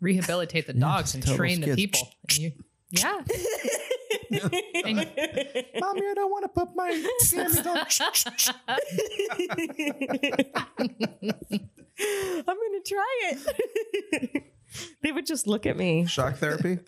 [0.00, 1.76] rehabilitate the dogs just and train the kids.
[1.76, 2.00] people.
[2.28, 2.52] And you,
[2.90, 3.20] yeah.
[4.32, 6.90] And- Mommy, I don't want to put my
[7.22, 7.76] jammies on.
[12.48, 14.44] I'm gonna try it.
[15.02, 16.06] they would just look at me.
[16.06, 16.78] Shock therapy.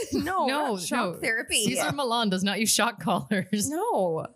[0.12, 1.20] No, no, not shock no.
[1.20, 1.64] therapy.
[1.64, 3.68] Cesar Millan does not use shock collars.
[3.68, 4.26] No,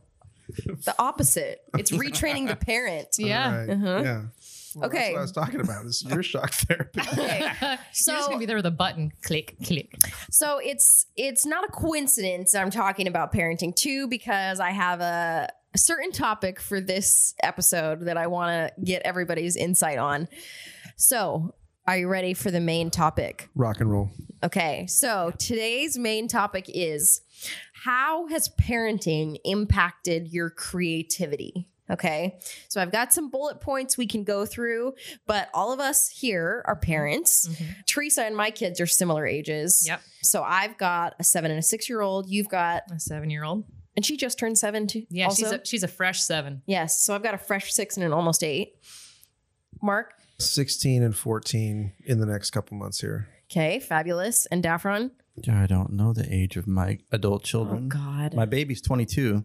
[0.84, 1.60] the opposite.
[1.78, 3.08] It's retraining the parent.
[3.18, 3.46] Yeah.
[3.50, 3.70] All right.
[3.70, 4.02] Uh-huh.
[4.04, 4.22] Yeah.
[4.76, 4.98] Well, Okay.
[4.98, 5.86] That's what I was talking about.
[5.86, 7.00] Is your shock therapy?
[7.12, 7.38] Okay.
[7.60, 9.94] You're So- just gonna be there with a button, click, click.
[10.30, 15.48] So it's it's not a coincidence I'm talking about parenting too because I have a,
[15.74, 20.28] a certain topic for this episode that I want to get everybody's insight on.
[20.96, 21.54] So,
[21.86, 23.48] are you ready for the main topic?
[23.54, 24.10] Rock and roll.
[24.44, 24.86] Okay.
[24.86, 27.22] So, today's main topic is
[27.84, 31.68] how has parenting impacted your creativity?
[31.90, 32.38] Okay.
[32.68, 34.94] So, I've got some bullet points we can go through,
[35.26, 37.48] but all of us here are parents.
[37.48, 37.64] Mm-hmm.
[37.86, 39.84] Theresa and my kids are similar ages.
[39.86, 40.02] Yep.
[40.22, 42.28] So I've got a seven and a six year old.
[42.28, 43.64] You've got, A seven year old.
[43.96, 45.06] and she just turned seven too.
[45.10, 45.42] Yeah, also?
[45.42, 46.62] she's a, she's a fresh seven.
[46.66, 47.00] yes.
[47.02, 48.74] So I've got a fresh six and an almost eight.
[49.82, 50.12] Mark.
[50.38, 53.28] 16 and 14 in the next couple months here.
[53.50, 53.80] Okay.
[53.80, 54.46] Fabulous.
[54.46, 55.10] And Daffron.
[55.36, 57.90] Yeah, I don't know the age of my adult oh, children.
[57.92, 57.96] Oh.
[57.96, 58.34] God.
[58.34, 59.44] my baby's 22.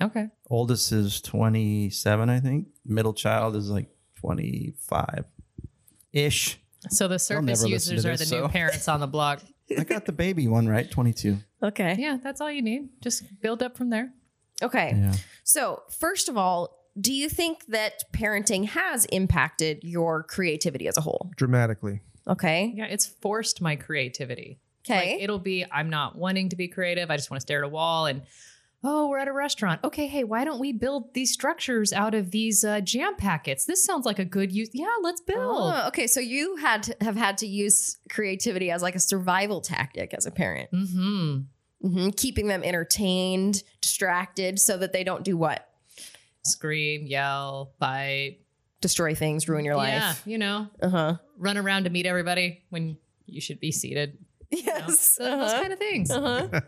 [0.00, 0.28] Okay.
[0.48, 2.68] Oldest is 27, I think.
[2.84, 3.88] Middle child is like
[4.20, 5.24] 25
[6.12, 6.60] ish.
[6.90, 9.42] So the surface users to are this, the new parents on the block.
[9.76, 11.38] I got the baby one right, 22.
[11.62, 11.96] okay.
[11.98, 12.88] Yeah, that's all you need.
[13.02, 14.12] Just build up from there.
[14.62, 14.94] Okay.
[14.96, 15.14] Yeah.
[15.44, 21.00] So first of all, do you think that parenting has impacted your creativity as a
[21.00, 21.30] whole?
[21.36, 22.00] Dramatically.
[22.28, 22.72] Okay.
[22.76, 24.58] Yeah, it's forced my creativity.
[24.88, 25.14] Okay.
[25.14, 27.10] Like it'll be I'm not wanting to be creative.
[27.10, 28.22] I just want to stare at a wall and
[28.84, 29.82] oh, we're at a restaurant.
[29.84, 33.64] Okay, hey, why don't we build these structures out of these uh, jam packets?
[33.64, 34.70] This sounds like a good use.
[34.72, 35.74] Yeah, let's build.
[35.74, 36.06] Oh, okay.
[36.06, 40.26] So you had to, have had to use creativity as like a survival tactic as
[40.26, 40.70] a parent.
[40.70, 41.38] Mm-hmm.
[41.86, 42.10] Mm-hmm.
[42.10, 45.68] Keeping them entertained, distracted, so that they don't do what?
[46.44, 48.38] Scream, yell, bite.
[48.80, 49.88] Destroy things, ruin your life.
[49.92, 50.22] Yeah, life.
[50.26, 51.16] you know, Uh huh.
[51.36, 54.18] run around to meet everybody when you should be seated.
[54.50, 54.72] you know?
[54.88, 55.16] Yes.
[55.16, 55.60] Th- Those uh-huh.
[55.60, 56.10] kind of things.
[56.10, 56.60] Uh-huh.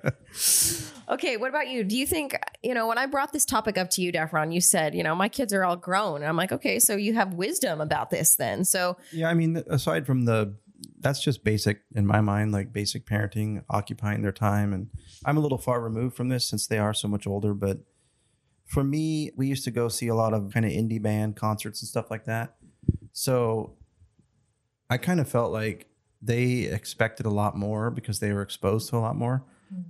[1.15, 1.85] okay, what about you?
[1.85, 4.61] Do you think, you know, when I brought this topic up to you, Daffron, you
[4.61, 6.17] said, you know, my kids are all grown.
[6.17, 8.65] And I'm like, okay, so you have wisdom about this then.
[8.65, 10.55] So, Yeah, I mean, aside from the,
[10.99, 14.73] that's just basic in my mind, like basic parenting, occupying their time.
[14.73, 14.89] And
[15.25, 17.55] I'm a little far removed from this since they are so much older.
[17.55, 17.79] But
[18.71, 21.83] for me, we used to go see a lot of kind of indie band concerts
[21.83, 22.55] and stuff like that.
[23.13, 23.75] So
[24.89, 25.89] I kind of felt like
[26.23, 29.45] they expected a lot more because they were exposed to a lot more.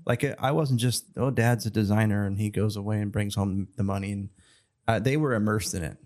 [0.07, 3.35] Like it, I wasn't just, oh, dad's a designer and he goes away and brings
[3.35, 4.13] home the money.
[4.13, 4.29] And
[4.89, 5.99] uh, they were immersed in it.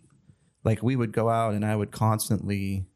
[0.65, 2.87] Like we would go out and I would constantly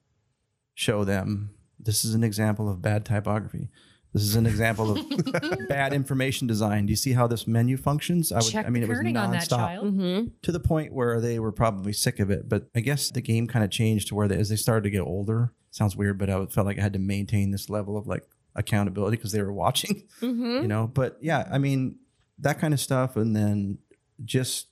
[0.75, 3.69] show them this is an example of bad typography.
[4.15, 5.07] This is an example of
[5.69, 6.87] bad information design.
[6.87, 8.33] Do you see how this menu functions?
[8.33, 8.45] I would.
[8.47, 9.87] Check I mean, the it was kerning on that nonstop child.
[9.95, 12.49] hmm to the point where they were probably sick of it.
[12.49, 14.91] But I guess the game kind of changed to where they, as they started to
[14.91, 18.07] get older, sounds weird, but I felt like I had to maintain this level of
[18.07, 20.87] like accountability because they were watching, hmm you know.
[20.93, 21.99] But yeah, I mean
[22.39, 23.79] that kind of stuff, and then
[24.25, 24.69] just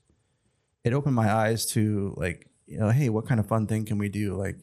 [0.82, 3.98] it opened my eyes to like, you know, hey, what kind of fun thing can
[3.98, 4.34] we do?
[4.34, 4.56] Like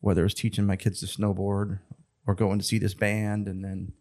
[0.00, 1.78] whether it's teaching my kids to snowboard
[2.26, 3.92] or going to see this band, and then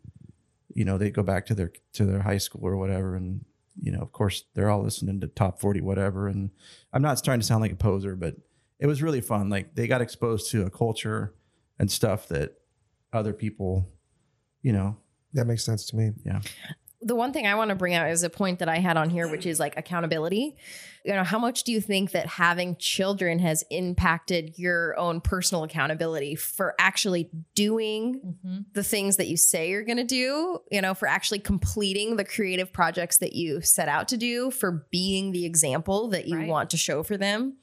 [0.76, 3.44] you know they go back to their to their high school or whatever, and
[3.82, 6.28] you know, of course, they're all listening to top 40, whatever.
[6.28, 6.52] And
[6.94, 8.36] I'm not trying to sound like a poser, but
[8.80, 9.50] it was really fun.
[9.50, 11.34] Like they got exposed to a culture
[11.78, 12.54] and stuff that
[13.12, 13.90] other people,
[14.62, 14.96] you know,
[15.34, 16.12] That makes sense to me.
[16.24, 16.40] yeah.
[17.06, 19.10] The one thing I want to bring out is a point that I had on
[19.12, 20.56] here, which is like accountability.
[21.06, 25.64] You know, how much do you think that having children has impacted your own personal
[25.64, 30.82] accountability for actually doing hmm the things that you say you're going to do, you
[30.82, 35.32] know, for actually completing the creative projects that you set out to do, for being
[35.32, 36.48] the example that you Right.
[36.50, 37.58] want to show for them?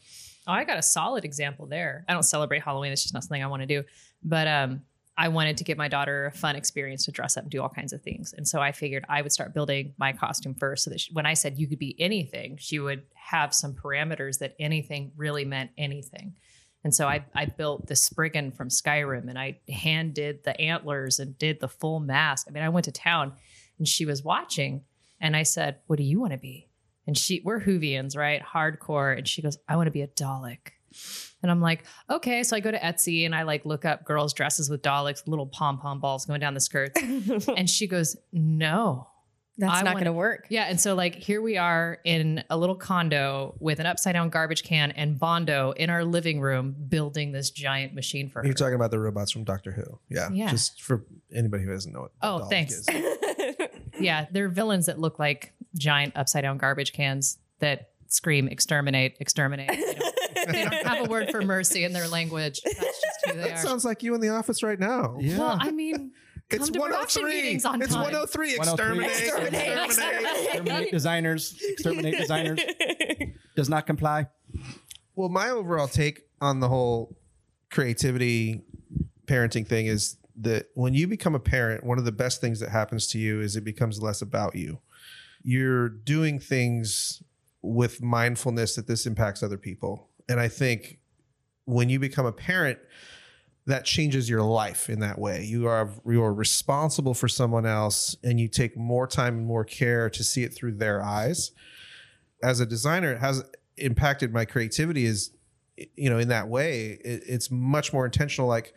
[0.47, 2.05] Oh, I got a solid example there.
[2.09, 2.93] I don't celebrate Halloween.
[2.93, 3.83] It's just not something I want to do.
[4.23, 4.83] But um,
[5.23, 7.69] I wanted to give my daughter a fun experience to dress up and do all
[7.69, 8.35] kinds of things.
[8.37, 11.27] And so I figured I would start building my costume first so that she, when
[11.27, 15.71] I said you could be anything, she would have some parameters that anything really meant
[15.79, 16.35] anything.
[16.83, 21.21] And so I, I built the Spriggan from Skyrim and I hand did the antlers
[21.21, 22.49] and did the full mask.
[22.49, 23.35] I mean, I went to town
[23.79, 24.83] and she was watching
[25.21, 26.69] and I said, What do you want to be?
[27.07, 28.43] And she, we're Whovians, right?
[28.43, 29.17] Hardcore.
[29.17, 30.73] And she goes, I want to be a Dalek.
[31.43, 32.43] And I'm like, okay.
[32.43, 35.47] So I go to Etsy and I like look up girls' dresses with Daleks, little
[35.47, 37.01] pom pom balls going down the skirts.
[37.57, 39.09] and she goes, no.
[39.59, 40.47] That's I not going to work.
[40.49, 40.65] Yeah.
[40.65, 44.63] And so, like, here we are in a little condo with an upside down garbage
[44.63, 48.47] can and Bondo in our living room building this giant machine for her.
[48.47, 49.85] You're talking about the robots from Doctor Who.
[50.09, 50.31] Yeah.
[50.33, 50.51] Yeah.
[50.51, 52.13] Just for anybody who doesn't know what.
[52.23, 52.73] a Oh, Dalek thanks.
[52.73, 52.89] is.
[54.01, 54.27] yeah.
[54.33, 59.71] They're villains that look like giant upside down garbage cans that scream, exterminate, exterminate.
[60.47, 62.61] They don't, have a word for mercy in their language.
[62.65, 63.57] That's just who they That are.
[63.59, 65.17] sounds like you in the office right now.
[65.21, 65.39] Yeah.
[65.39, 66.13] Well, I mean,
[66.51, 67.25] It's to 103.
[67.35, 68.03] meetings on It's time.
[68.05, 68.59] 103.
[68.59, 69.05] 103.
[69.07, 69.11] Exterminate.
[69.11, 69.85] Exterminate.
[69.85, 70.45] Exterminate.
[70.45, 72.61] Exterminate designers, exterminate designers,
[73.57, 74.27] does not comply.
[75.15, 77.17] Well, my overall take on the whole
[77.71, 78.63] creativity
[79.27, 82.71] parenting thing is that when you become a parent, one of the best things that
[82.71, 84.81] happens to you is it becomes less about you.
[85.43, 87.23] You're doing things
[87.63, 90.09] with mindfulness that this impacts other people.
[90.29, 90.99] And I think
[91.65, 92.79] when you become a parent,
[93.67, 95.45] that changes your life in that way.
[95.45, 99.65] You are you are responsible for someone else and you take more time and more
[99.65, 101.53] care to see it through their eyes.
[102.43, 103.45] As a designer, it has
[103.77, 105.31] impacted my creativity is
[105.97, 108.75] you know in that way it, it's much more intentional like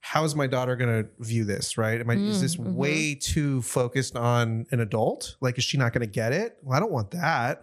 [0.00, 2.74] how is my daughter going to view this right am I, is this Mm, mhm.
[2.74, 6.74] way too focused on an adult like is she not going to get it well
[6.76, 7.62] i don't want that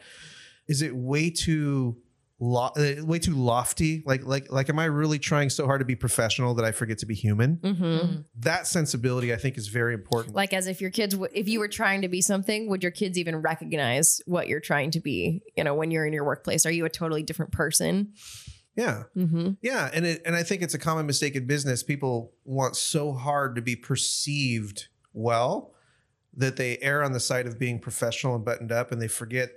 [0.68, 1.98] is it way too
[2.40, 5.86] lo- uh, way too lofty like like like am i really trying so hard to
[5.86, 8.22] be professional that i forget to be human Mm-hmm.
[8.40, 11.60] that sensibility i think is very important Like as if your kids, w- if you
[11.60, 15.42] were trying to be something, would your kids even recognize what you're trying to be?
[15.58, 18.14] You know, when you're in your workplace, are you a totally different person?
[18.76, 19.52] yeah Mm-hmm.
[19.62, 21.84] Yeah, and it, and I think it's a common mistake in business.
[21.84, 25.74] People want so hard to be perceived well
[26.36, 29.50] that they err on the side of being professional and buttoned up, and they forget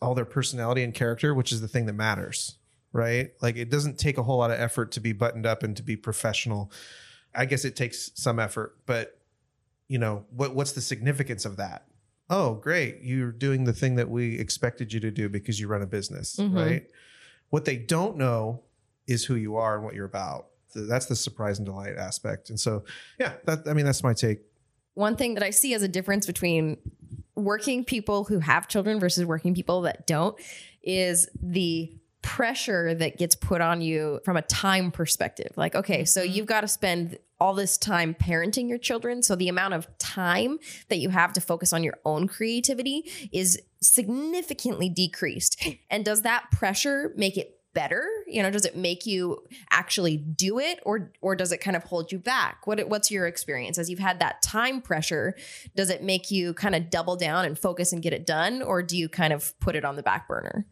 [0.00, 2.56] all their personality and character, which is the thing that matters,
[2.92, 3.32] right?
[3.40, 5.82] Like it doesn't take a whole lot of effort to be buttoned up and to
[5.82, 6.70] be professional.
[7.34, 9.18] I guess it takes some effort, but
[9.88, 10.54] you know what?
[10.54, 11.86] What's the significance of that?
[12.30, 12.98] Oh, great!
[13.02, 16.36] You're doing the thing that we expected you to do because you run a business,
[16.36, 16.54] Mhm.
[16.54, 16.90] right?
[17.50, 18.62] What they don't know
[19.06, 20.48] is who you are and what you're about.
[20.74, 22.50] That's the surprise and delight aspect.
[22.50, 22.84] And so,
[23.18, 24.40] yeah, that I mean, that's my take.
[24.94, 26.76] One thing that I see as a difference between
[27.38, 30.36] working people who have children versus working people that don't
[30.82, 35.52] is the pressure that gets put on you from a time perspective.
[35.56, 36.34] Like, okay, so Mhm.
[36.34, 39.22] you've got to spend all this time parenting your children.
[39.22, 43.62] So the amount of time that you have to focus on your own creativity is
[43.80, 45.62] significantly decreased.
[45.88, 48.06] And does that pressure make it better?
[48.26, 51.84] You know, does it make you actually do it or or does it kind of
[51.84, 52.66] hold you back?
[52.66, 55.34] What what's your experience as you've had that time pressure?
[55.76, 58.82] Does it make you kind of double down and focus and get it done or
[58.82, 60.66] do you kind of put it on the back burner?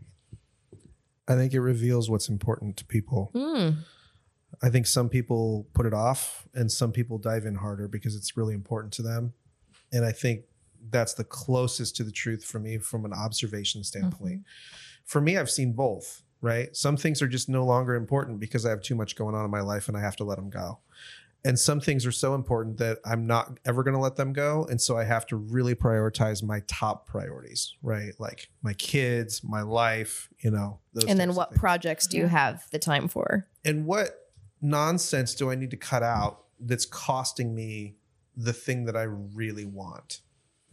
[1.28, 3.30] I think it reveals what's important to people.
[3.35, 3.70] Hmm.
[4.62, 8.37] I think some people put it off and some people dive in harder because it's
[8.37, 9.35] really important to them.
[9.92, 10.42] And I think
[10.90, 14.42] that's the closest to the truth for me from an observation standpoint.
[15.04, 16.75] For me, I've seen both, right?
[16.77, 19.51] Some things are just no longer important because I have too much going on in
[19.51, 20.79] my life and I have to let them go.
[21.44, 24.64] And some things are so important that I'm not ever going to let them go.
[24.68, 28.12] And so I have to really prioritize my top priorities, right?
[28.18, 30.81] Like my kids, my life, you know.
[30.92, 33.46] Those And then what projects do you have the time for?
[33.64, 37.94] and what nonsense do I need to cut out that's costing me
[38.37, 40.20] the thing that I really want?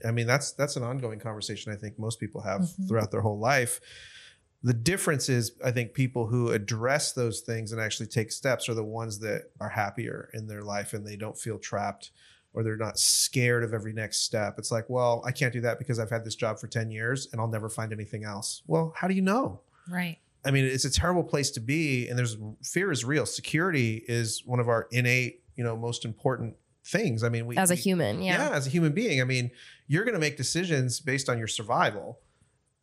[0.05, 2.87] I mean, that's that's an ongoing conversation I think most people have Mhm.
[2.87, 3.79] throughout their whole life.
[4.63, 8.73] The difference is I think people who address those things and actually take steps are
[8.73, 12.11] the ones that are happier in their life and they don't feel trapped
[12.53, 14.55] or they're not scared of every next step.
[14.57, 17.27] It's like, well, I can't do that because I've had this job for 10 years
[17.31, 18.61] and I'll never find anything else.
[18.67, 19.61] Well, how do you know?
[19.89, 20.19] Right.
[20.45, 23.25] I mean, it's a terrible place to be, and there's fear is real.
[23.25, 27.23] Security is one of our innate, you know, most important things.
[27.23, 28.49] I mean, we As a human, yeah.
[28.51, 29.21] as a human being.
[29.21, 29.51] I mean,
[29.87, 32.19] you're going to make decisions based on your survival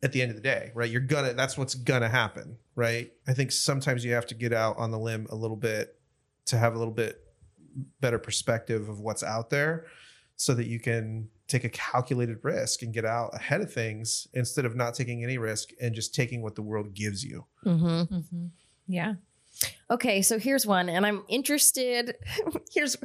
[0.03, 0.89] at the end of the day, right?
[0.89, 1.33] You're gonna.
[1.33, 3.11] That's what's gonna happen, right?
[3.27, 5.95] I think sometimes you have to get out on the limb a little bit
[6.45, 7.23] to have a little bit
[7.99, 9.85] better perspective of what's out there,
[10.35, 14.65] so that you can take a calculated risk and get out ahead of things instead
[14.65, 17.45] of not taking any risk and just taking what the world gives you.
[17.65, 18.15] Mm-hmm.
[18.15, 18.45] Mm-hmm.
[18.87, 19.15] Yeah.
[19.89, 22.15] Okay, so here's one, and I'm interested.
[22.73, 22.95] here's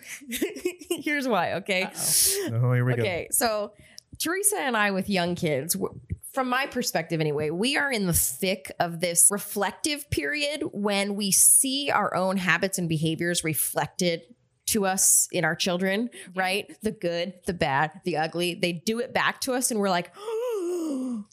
[0.91, 1.55] here's why.
[1.55, 1.83] Okay.
[1.83, 2.51] Uh-oh.
[2.63, 3.03] Oh, here we go.
[3.03, 3.73] Okay, so
[4.19, 6.01] Theresa and I, with young kids, w-
[6.37, 11.31] from my perspective anyway, we are in the thick of this reflective period when we
[11.33, 14.21] see our own habits and behaviors reflected
[14.67, 16.77] to us in our children, right?
[16.83, 18.55] The good, the bad, the ugly.
[18.55, 20.13] They do it back to us, and we're like,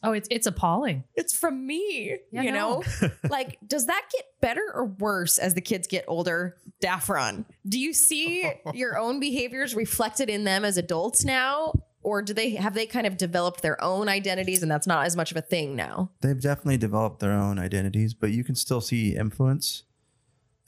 [0.02, 1.04] Oh, it's it's appalling.
[1.14, 2.82] it's from me, Yeah, you no.
[3.00, 3.10] know?
[3.28, 6.56] like, does that get better or worse as the kids get older?
[6.82, 11.74] Daffron, do you see your own behaviors reflected in them as adults now?
[12.04, 15.16] Or do they have they kind of developed their own identities and that's not as
[15.16, 16.10] much of a thing now?
[16.20, 19.84] They've definitely developed their own identities, but you can still see influence,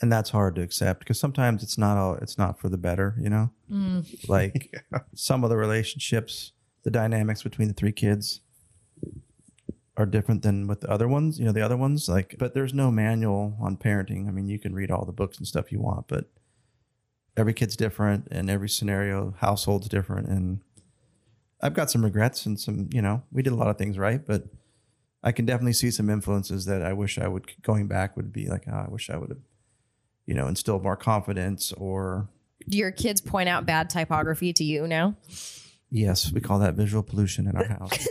[0.00, 3.14] and that's hard to accept because sometimes it's not all it's not for the better,
[3.20, 3.50] you know.
[3.70, 4.06] Mm.
[4.28, 4.74] Like
[5.14, 8.40] some of the relationships, the dynamics between the three kids
[9.96, 11.38] are different than with the other ones.
[11.38, 14.26] You know, the other ones like, but there's no manual on parenting.
[14.26, 16.26] I mean, you can read all the books and stuff you want, but
[17.36, 20.60] every kid's different, and every scenario, household's different, and
[21.66, 24.24] I've got some regrets and some, you know, we did a lot of things right,
[24.24, 24.44] but
[25.22, 28.48] I can definitely see some influences that I wish I would going back would be
[28.48, 29.40] like, oh, I wish I would have
[30.26, 32.28] you know, instill more confidence or
[32.68, 35.16] Do your kids point out bad typography to you now?
[35.90, 38.06] yes, we call that visual pollution in our house.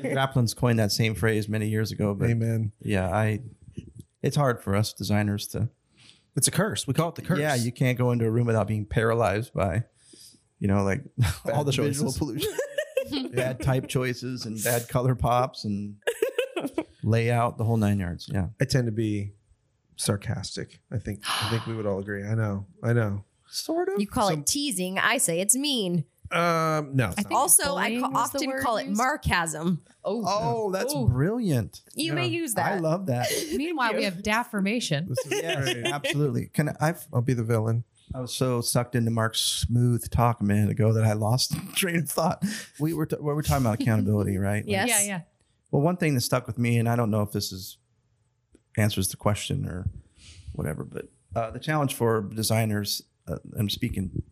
[0.02, 2.72] Graplin's coined that same phrase many years ago, but Amen.
[2.80, 3.40] yeah, I
[4.22, 5.68] it's hard for us designers to
[6.36, 6.86] It's a curse.
[6.86, 7.38] We call it the curse.
[7.38, 9.84] Yeah, you can't go into a room without being paralyzed by,
[10.58, 11.02] you know, like
[11.52, 12.50] all the visual pollution,
[13.32, 15.96] bad type choices, and bad color pops and
[17.02, 18.28] layout, the whole nine yards.
[18.32, 18.48] Yeah.
[18.60, 19.32] I tend to be
[19.96, 20.80] sarcastic.
[20.92, 21.20] I think.
[21.26, 22.24] I think we would all agree.
[22.26, 22.66] I know.
[22.82, 23.24] I know.
[23.48, 24.00] Sort of.
[24.00, 24.98] You call Some- it teasing.
[24.98, 26.04] I say it's mean.
[26.32, 26.90] Um.
[26.96, 27.12] No.
[27.16, 29.00] I Also, I ca- often word call it used.
[29.00, 29.78] markasm.
[30.04, 31.06] Oh, Oh, that's Ooh.
[31.08, 31.82] brilliant.
[31.94, 32.72] You may use that.
[32.72, 33.28] I love that.
[33.54, 35.06] Meanwhile, we have daffirmation.
[35.08, 35.86] This is Yes, great.
[35.86, 36.46] absolutely.
[36.46, 36.76] Can I?
[36.80, 37.84] I've, I'll be the villain.
[38.14, 42.00] I was so sucked into Mark's smooth talk a minute ago that I lost train
[42.00, 42.44] of thought.
[42.78, 44.64] We were t- we were talking about accountability, right?
[44.64, 44.88] Like, Yes.
[44.88, 45.20] Yeah, yeah.
[45.70, 47.78] Well, one thing that stuck with me, and I don't know if this is
[48.76, 49.86] answers the question or
[50.52, 54.22] whatever, but uh, the challenge for designers, uh, I'm speaking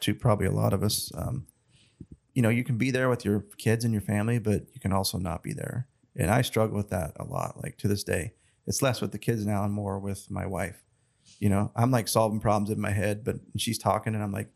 [0.00, 1.10] to probably a lot of us.
[1.16, 1.46] Um,
[2.34, 4.92] you know, you can be there with your kids and your family, but you can
[4.92, 5.88] also not be there.
[6.16, 7.62] And I struggle with that a lot.
[7.62, 8.34] Like to this day,
[8.66, 10.84] it's less with the kids now and more with my wife.
[11.40, 14.48] You know, I'm like solving problems in my head, but she's talking, and I'm like,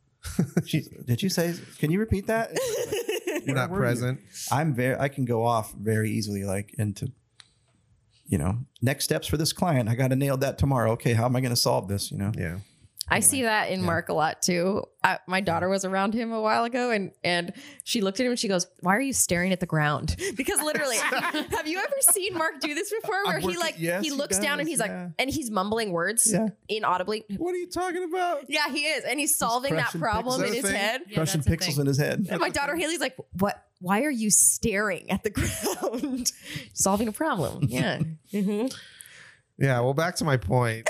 [0.66, 1.54] she, "Did you say?
[1.78, 2.50] Can you repeat that?"
[3.44, 3.92] You're not Where were you?
[3.92, 4.20] present.
[4.50, 7.12] I'm very I can go off very easily like into
[8.28, 9.88] you know, next steps for this client.
[9.88, 10.92] I got to nail that tomorrow.
[10.92, 12.32] Okay, how am I going to solve this, you know?
[12.36, 12.58] Yeah.
[13.08, 13.86] I see that in Yeah.
[13.86, 14.82] Mark a lot too.
[15.04, 17.52] I, my daughter was around him a while ago, and and
[17.84, 20.60] she looked at him and she goes, "Why are you staring at the ground?" Because
[20.60, 20.96] literally,
[21.52, 23.24] have you ever seen Mark do this before?
[23.26, 25.04] Where I'm he like yes, he he looks down and he's yeah.
[25.04, 26.48] like, and he's mumbling words Yeah.
[26.68, 27.24] inaudibly.
[27.36, 28.46] What are you talking about?
[28.48, 30.80] Yeah, he is, and he's solving that problem in his Is that a thing?
[30.80, 31.14] head.
[31.14, 32.26] Crushing pixels in his head.
[32.28, 33.62] And my daughter Haley's like, "What?
[33.80, 35.30] Why are you staring at the
[36.00, 36.32] ground?
[36.74, 38.00] Solving a problem." Yeah.
[38.32, 38.74] Mhm.
[39.58, 39.78] Yeah.
[39.80, 40.88] Well, back to my point.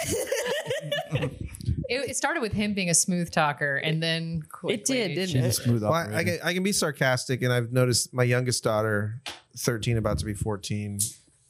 [1.88, 5.42] It, it started with him being a smooth talker, and then It did, didn't She's
[5.44, 5.52] a it?
[5.54, 6.38] smooth Well, I, I operator.
[6.38, 9.20] can I can be sarcastic, and I've noticed my youngest daughter,
[9.56, 10.98] thirteen, about to be fourteen,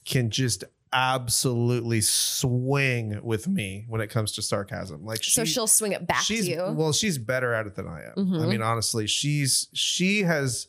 [0.04, 5.04] can just absolutely swing with me when it comes to sarcasm.
[5.04, 6.62] Like So she- she'll swing it back to she's you.
[6.76, 8.48] well she's better at it than i am i Mhm.
[8.48, 10.68] mean honestly she's she has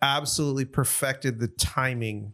[0.00, 2.32] absolutely perfected the timing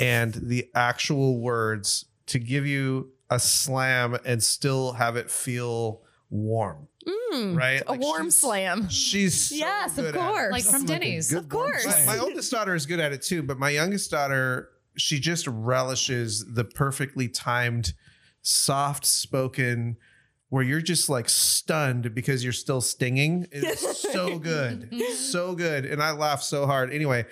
[0.00, 6.88] and the actual words to give you a slam and still have it feel warm
[7.32, 8.88] Mm, right a Like, warm she's- slam.
[8.88, 10.18] she's so Yes, of good at it.
[10.18, 10.52] course.
[10.52, 11.32] like from Denny's.
[11.32, 11.84] Of course.
[11.84, 15.46] my, my oldest daughter is good at it too, but my youngest daughter, she just
[15.48, 17.94] relishes the perfectly timed,
[18.42, 19.96] soft spoken,
[20.48, 23.46] where you're just like stunned because you're still stinging.
[23.50, 24.88] It's so good.
[25.16, 25.84] so good.
[25.86, 26.92] And I laugh so hard.
[26.92, 27.24] Anyway,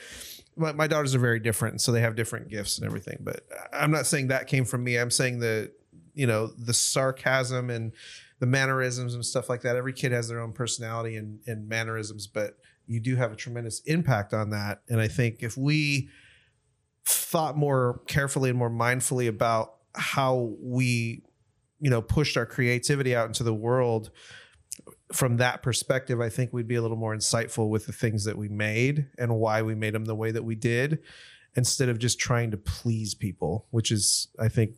[0.57, 1.81] my, my daughters are very different.
[1.81, 3.19] So they have different gifts and everything.
[3.21, 4.97] But I'm not saying that came from me.
[4.99, 5.71] I'm saying the,
[6.15, 7.93] you know, the sarcasm and
[8.39, 9.77] the mannerisms and stuff like that.
[9.77, 13.81] Every kid has their own personality and, and mannerisms, but you do have a tremendous
[13.81, 14.83] impact on that.
[14.89, 16.09] And I think if we
[17.05, 21.23] thought more carefully and more mindfully about how we,
[21.81, 24.11] you know, pushed our creativity out into the world
[25.13, 28.39] from that perspective, I think we'd be a little more insightful with the things that
[28.39, 31.01] we made and why we made them the way that we did
[31.57, 34.77] instead of just trying to please people, which is, I think,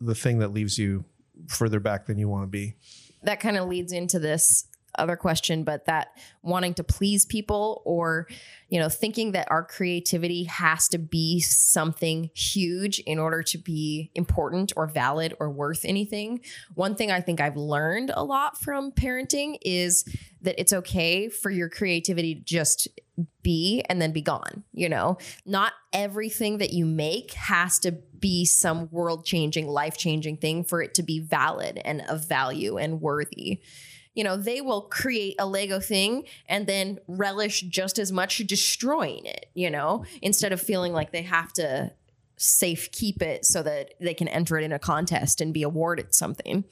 [0.00, 1.04] the thing that leaves you
[1.48, 2.74] further back than you want to be.
[3.22, 4.66] that kind of leads into this
[4.98, 6.08] other question but that
[6.42, 8.26] wanting to please people or
[8.68, 14.10] you know thinking that our creativity has to be something huge in order to be
[14.14, 16.40] important or valid or worth anything.
[16.74, 20.04] One thing i think i've learned a lot from parenting is
[20.42, 22.88] that it's okay for your creativity to just
[23.42, 25.16] be and then be gone you know?
[25.46, 30.82] Not everything that you make has to be some world changing life changing thing for
[30.82, 33.60] it to be valid and of value and worthy
[34.14, 39.24] you know they will create a lego thing and then relish just as much destroying
[39.26, 41.92] it you know instead of feeling like they have to
[42.36, 46.14] safe keep it so that they can enter it in a contest and be awarded
[46.14, 46.64] something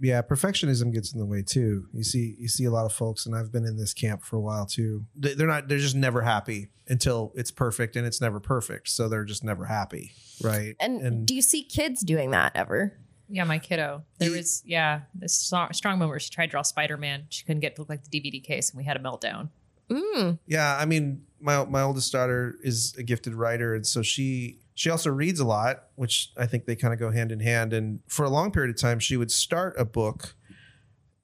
[0.00, 1.86] Yeah, perfectionism gets in the way too.
[1.94, 4.36] You see, you see a lot of folks, and I've been in this camp for
[4.36, 5.04] a while too.
[5.14, 5.68] They- They're not.
[5.68, 8.88] They're just never happy until it's perfect, and it's never perfect.
[8.88, 10.10] So they're just never happy,
[10.42, 10.74] right?
[10.80, 12.98] and, do you see kids doing that ever
[13.28, 14.04] Yeah, my kiddo.
[14.18, 17.26] There was yeah this strong, strong moment where she tried to draw Spider Man.
[17.30, 19.48] She couldn't get to look like the DVD case, and we had a meltdown.
[19.90, 24.60] mm, Yeah, I mean, my my oldest daughter is a gifted writer, and so she
[24.74, 27.72] she also reads a lot, which I think they kind of go hand in hand.
[27.72, 30.34] And for a long period of time, she would start a book,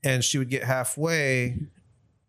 [0.04, 1.58] and she would get halfway,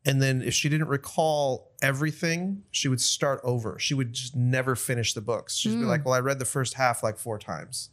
[0.05, 3.77] and then if she didn't recall everything, she would start over.
[3.79, 5.55] She would just never finish the books.
[5.55, 5.87] She'd be Mm.
[5.87, 7.89] like, "Well, I read the first half like four times."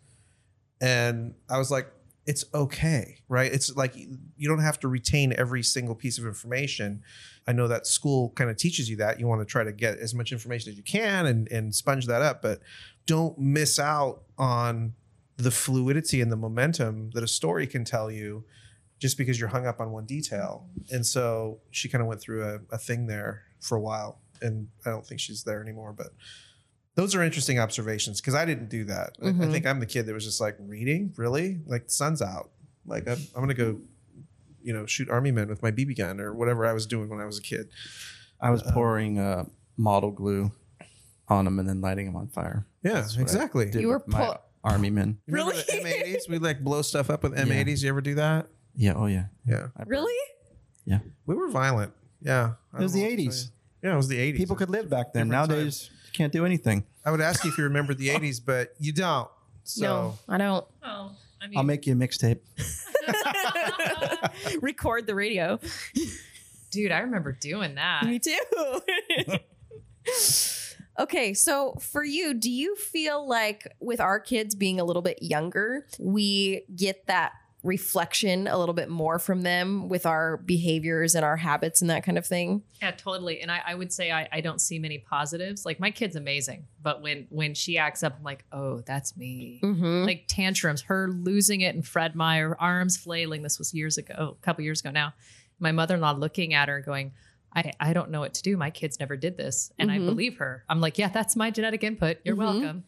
[0.81, 1.91] And I was like,
[2.27, 3.51] it's okay, right?
[3.51, 7.03] It's like you don't have to retain every single piece of information.
[7.47, 9.19] I know that school kind of teaches you that.
[9.19, 12.07] You want to try to get as much information as you can and, and sponge
[12.07, 12.61] that up, but
[13.07, 14.93] don't miss out on
[15.39, 18.45] the fluidity and the momentum that a story can tell you
[18.99, 20.67] just because you're hung up on one detail.
[20.93, 24.19] And so she kind of went through a, a thing there for a while.
[24.43, 26.09] And I don't think she's there anymore, but
[26.99, 29.17] those are interesting observations because I didn't do that.
[29.23, 29.53] I- I, Mhm.
[29.53, 31.61] think I'm the kid that was just like reading, really?
[31.67, 32.51] Like the sun's out.
[32.85, 33.81] Like I'm, I'm gonna go,
[34.63, 37.21] you know, shoot army men with my BB gun or whatever I was doing when
[37.21, 37.69] I was a kid.
[38.41, 39.45] I was Um, pouring uh,
[39.77, 40.51] model glue
[41.29, 42.67] on them and then lighting them on fire.
[42.83, 43.71] Yeah, That's what I exactly.
[43.81, 45.19] You were with my pu- army men.
[45.27, 45.55] You Really?
[45.57, 46.29] M80s?
[46.29, 47.83] We like blow stuff up with M80s.
[47.85, 48.49] You ever do that?
[48.75, 48.95] Yeah.
[48.97, 49.27] Oh yeah.
[49.47, 49.69] Yeah.
[49.77, 50.19] I burned- Really?
[51.27, 51.93] We were violent.
[52.23, 52.55] Yeah.
[52.75, 53.51] It was the know what to tell 80s.
[53.83, 54.37] Yeah, it was the 80s.
[54.39, 55.29] People could live back then.
[55.29, 56.85] Different Nowadays, you can't do anything.
[57.05, 59.29] I would ask you if you remember the 80s, but you don't.
[59.65, 60.65] So no, I don't.
[60.83, 62.41] Oh, I mean, I'll make you a mixtape.
[64.63, 65.59] Record the radio.
[66.71, 68.05] dude, I remember doing that.
[68.05, 68.39] Me too.
[70.99, 75.23] okay, so for you, do you feel like with our kids being a little bit
[75.23, 77.33] younger, we get that
[77.65, 82.05] reflection a little bit more from them with our behaviors and our habits and that
[82.05, 82.63] kind of thing?
[82.81, 83.41] Yeah, totally.
[83.41, 85.67] And I, I would say I, I don't see many positives.
[85.67, 89.61] Like my kid's amazing, but when when she acts up, I'm like, oh, that's me.
[89.63, 90.05] Mm-hmm.
[90.05, 93.43] Like tantrums, her losing it, and Fred Meyer arms flailing.
[93.43, 95.15] This was years ago, a couple years ago now.
[95.61, 97.13] My mother-in-law looking at her going,
[97.53, 98.57] I, I don't know what to do.
[98.57, 99.73] My kids never did this.
[99.79, 99.95] And Mhm.
[99.95, 100.65] I believe her.
[100.69, 102.19] I'm like, yeah, that's my genetic input.
[102.25, 102.39] You're Mhm.
[102.39, 102.85] welcome.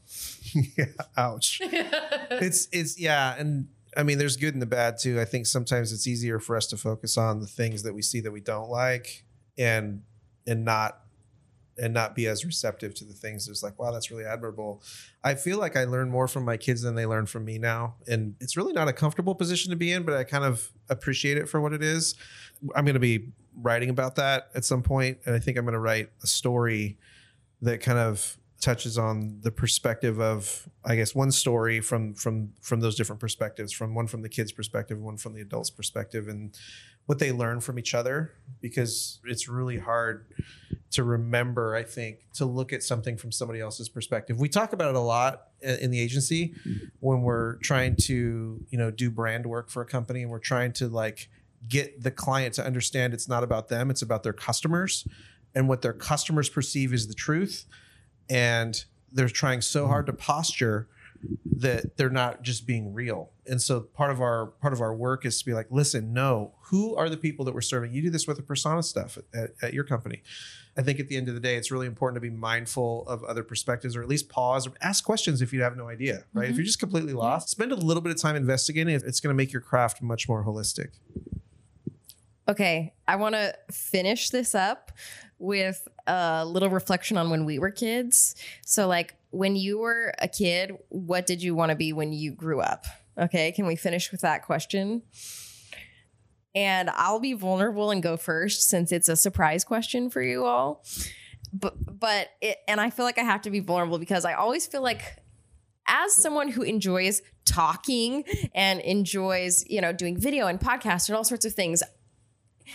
[0.79, 0.85] yeah,
[1.17, 1.61] ouch.
[1.65, 3.67] it's it's yeah, and
[3.97, 5.21] I mean there's good and the bad too.
[5.21, 8.21] I think sometimes it's easier for us to focus on the things that we see
[8.21, 9.25] that we don't like
[9.59, 10.03] and
[10.47, 11.01] and not
[11.81, 14.83] and not be as receptive to the things that's like, wow, that's really admirable.
[15.25, 17.95] I feel like I learn more from my kids than they learn from me now.
[18.07, 21.39] And it's really not a comfortable position to be in, but I kind of appreciate
[21.39, 22.17] it for what it is.
[22.77, 25.73] I'm going to be writing about that at some point, And I think I'm going
[25.73, 26.99] to write a story
[27.63, 32.81] that kind of touches on the perspective of i guess one story from from from
[32.81, 36.59] those different perspectives from one from the kids perspective one from the adults perspective and
[37.07, 40.27] what they learn from each other because it's really hard
[40.91, 44.39] to remember i think to look at something from somebody else's perspective.
[44.39, 46.55] We talk about it a lot in the agency
[47.01, 50.73] when we're trying to you know do brand work for a company and we're trying
[50.75, 51.29] to like
[51.69, 55.07] get the client to understand it's not about them it's about their customers
[55.55, 57.67] and what their customers perceive is the truth
[58.31, 60.19] and they're trying so hard to mm.
[60.19, 60.89] posture
[61.45, 63.31] that they're not just being real.
[63.47, 66.55] And so part of our part of our work is to be like listen no
[66.63, 67.93] who are the people that we're serving?
[67.93, 70.23] You do this with the persona stuff at, at your company.
[70.79, 73.23] I think at the end of the day it's really important to be mindful of
[73.25, 76.45] other perspectives or at least pause or ask questions if you have no idea right?
[76.45, 76.65] If you're mm-hmm.
[76.65, 79.63] just completely lost spend a little bit of time investigating it's going to make your
[79.63, 80.91] craft much more holistic.
[82.49, 84.91] Okay, I want to finish this up
[85.41, 88.37] with a little reflection on when we were kids.
[88.65, 92.33] So, like, when you were a kid, what did you want to be when you
[92.33, 92.85] grew up?
[93.19, 95.03] Okay, can we finish with that question?
[96.55, 100.85] And I'll be vulnerable and go first since it's a surprise question for you all.
[101.53, 104.67] But, but it, and I feel like I have to be vulnerable because I always
[104.67, 105.03] feel like
[105.87, 108.25] as someone who enjoys talking
[108.55, 111.83] and enjoys, you know, doing video and podcasts and all sorts of things,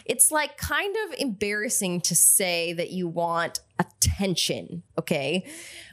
[0.06, 5.46] it's like kind of embarrassing to say that you want attention, okay?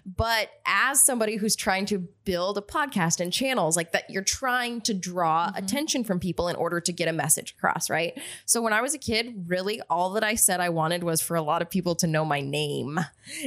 [0.04, 4.80] But as somebody who's trying to build a podcast and channels, like that, you're trying
[4.82, 5.56] to draw mm-hmm.
[5.56, 8.18] attention from people in order to get a message across, right?
[8.44, 11.36] So when I was a kid, really all that I said I wanted was for
[11.36, 13.00] a lot of people to know my name.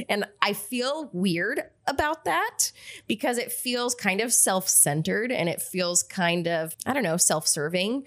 [0.08, 2.72] And I feel weird about that
[3.06, 7.16] because it feels kind of self centered and it feels kind of, I don't know,
[7.16, 8.04] self serving.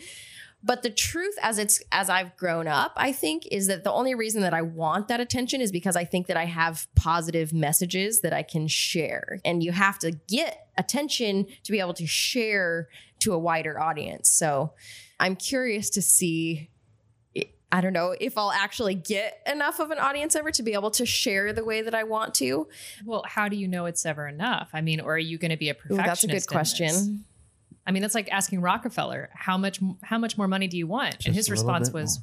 [0.61, 4.13] But the truth as it's as I've grown up, I think is that the only
[4.13, 8.21] reason that I want that attention is because I think that I have positive messages
[8.21, 9.39] that I can share.
[9.45, 12.89] And you have to get attention to be able to share
[13.19, 14.29] to a wider audience.
[14.29, 14.73] So
[15.19, 16.69] I'm curious to see
[17.71, 20.91] I don't know if I'll actually get enough of an audience ever to be able
[20.91, 22.67] to share the way that I want to.
[23.05, 24.69] Well, how do you know it's ever enough?
[24.73, 26.21] I mean, or are you going to be a Ooh, perfectionist?
[26.21, 26.87] that's a good question.
[26.87, 27.09] this?
[27.83, 27.89] Question.
[27.89, 31.15] I mean, that's like asking Rockefeller, how much how much more money do you want?
[31.15, 32.19] Just and his response bit was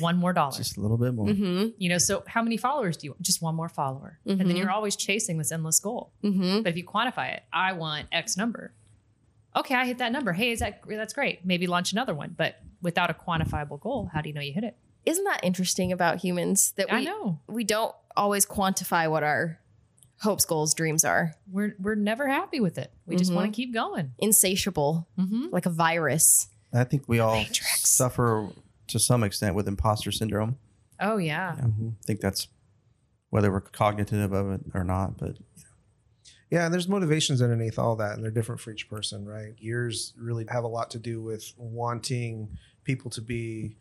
[0.00, 0.56] one more dollar.
[0.56, 1.26] Just a little bit more.
[1.26, 1.68] Mm-hmm.
[1.78, 3.22] you know, so how many followers do you want?
[3.22, 4.18] Just one more follower.
[4.26, 4.46] And Mhm.
[4.46, 6.12] then you're always chasing this endless goal.
[6.24, 6.62] Mm-hmm.
[6.62, 8.72] But if you quantify it, I want X number.
[9.56, 10.32] Okay, I hit that number.
[10.32, 11.44] Hey, is that that's great.
[11.44, 12.34] Maybe launch another one.
[12.36, 14.76] But without a quantifiable goal, how do you know you hit it?
[15.06, 17.40] Isn't that interesting about humans that we I know.
[17.48, 19.58] we don't always quantify what our
[20.20, 21.34] hopes, goals, dreams are.
[21.50, 22.92] We're we're never happy with it.
[23.06, 23.34] We just Mhm.
[23.36, 24.12] want to keep going.
[24.18, 25.46] Insatiable, Mm-hmm.
[25.50, 26.48] like a virus.
[26.72, 27.88] I think we all Matrix.
[27.90, 28.48] suffer
[28.88, 30.58] to some extent with imposter syndrome.
[31.00, 31.56] Oh yeah.
[31.58, 31.66] I
[32.06, 32.48] think that's
[33.30, 35.36] whether we're cognitive of it or not, but
[36.50, 39.54] Yeah, and there's motivations underneath all that, and they're different for each person, right?
[39.58, 43.76] Yours really have a lot to do with wanting people to be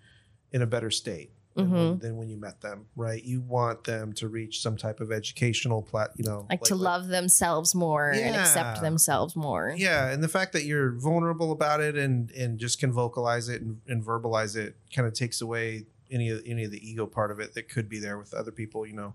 [0.51, 2.01] in a better state than, when, Mhm.
[2.01, 3.23] than when you met them, right?
[3.23, 7.07] You want them to reach some type of educational plat, you know, Like, to love
[7.07, 9.73] themselves more and accept themselves more.
[9.75, 13.61] Yeah, and the fact that you're vulnerable about it and and just can vocalize it
[13.61, 17.31] and, and verbalize it kind of takes away any of any of the ego part
[17.31, 18.85] of it that could be there with other people.
[18.85, 19.13] You know,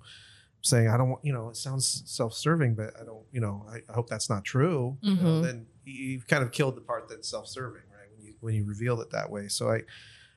[0.60, 1.24] saying I don't want.
[1.24, 3.24] You know, it sounds self-serving, but I don't.
[3.32, 4.98] You know, I, I hope that's not true.
[5.02, 5.42] You know, Mhm.
[5.44, 8.08] then you- you've kind of killed the part that's self-serving, right?
[8.16, 9.48] When you when you reveal it that way.
[9.48, 9.82] So I.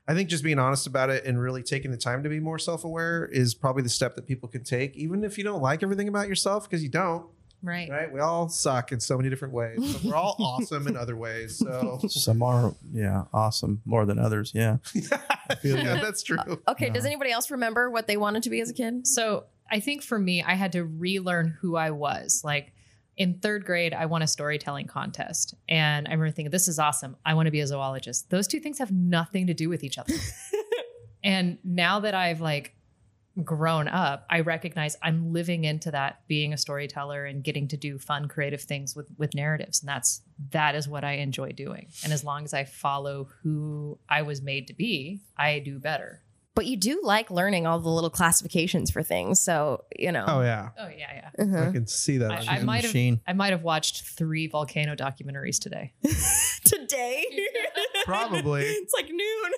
[0.07, 2.57] I think just being honest about it and really taking the time to be more
[2.57, 6.07] self-aware is probably the step that people can take, even if you don't like everything
[6.07, 7.25] about yourself, because you don't
[7.63, 7.89] Right.
[7.89, 8.11] right?
[8.11, 9.79] We all suck in so many different ways.
[9.93, 11.57] But we're all awesome in other ways.
[11.57, 14.51] So some are yeah awesome more than others.
[14.53, 14.77] Yeah,
[15.63, 16.37] yeah, that's true.
[16.37, 19.07] Uh, okay, does anybody else remember what they wanted to be as a kid?
[19.07, 22.41] So I think for me, I had to relearn who I was.
[22.43, 22.73] Like
[23.17, 25.55] in third grade, I won a storytelling contest.
[25.67, 27.17] And I remember thinking, this is awesome.
[27.25, 28.29] I want to be a zoologist.
[28.29, 30.13] Those two things have nothing to do with each other.
[31.23, 32.75] and now that I've like
[33.43, 37.97] grown up, I recognize I'm living into that being a storyteller and getting to do
[37.97, 39.81] fun, creative things with with narratives.
[39.81, 41.87] And that's that is what I enjoy doing.
[42.03, 46.21] And as long as I follow who I was made to be, I do better.
[46.57, 49.39] But you do like learning all the little classifications for things.
[49.39, 50.25] So, you know.
[50.27, 51.43] Oh yeah, Oh yeah, yeah.
[51.43, 51.69] Uh-huh.
[51.69, 52.31] I can see that.
[52.31, 52.65] I- I you.
[52.65, 53.21] might have- machine.
[53.27, 55.93] I might have watched three volcano documentaries today.
[56.65, 57.23] Today?
[58.05, 58.63] Probably.
[58.63, 59.51] it's like noon.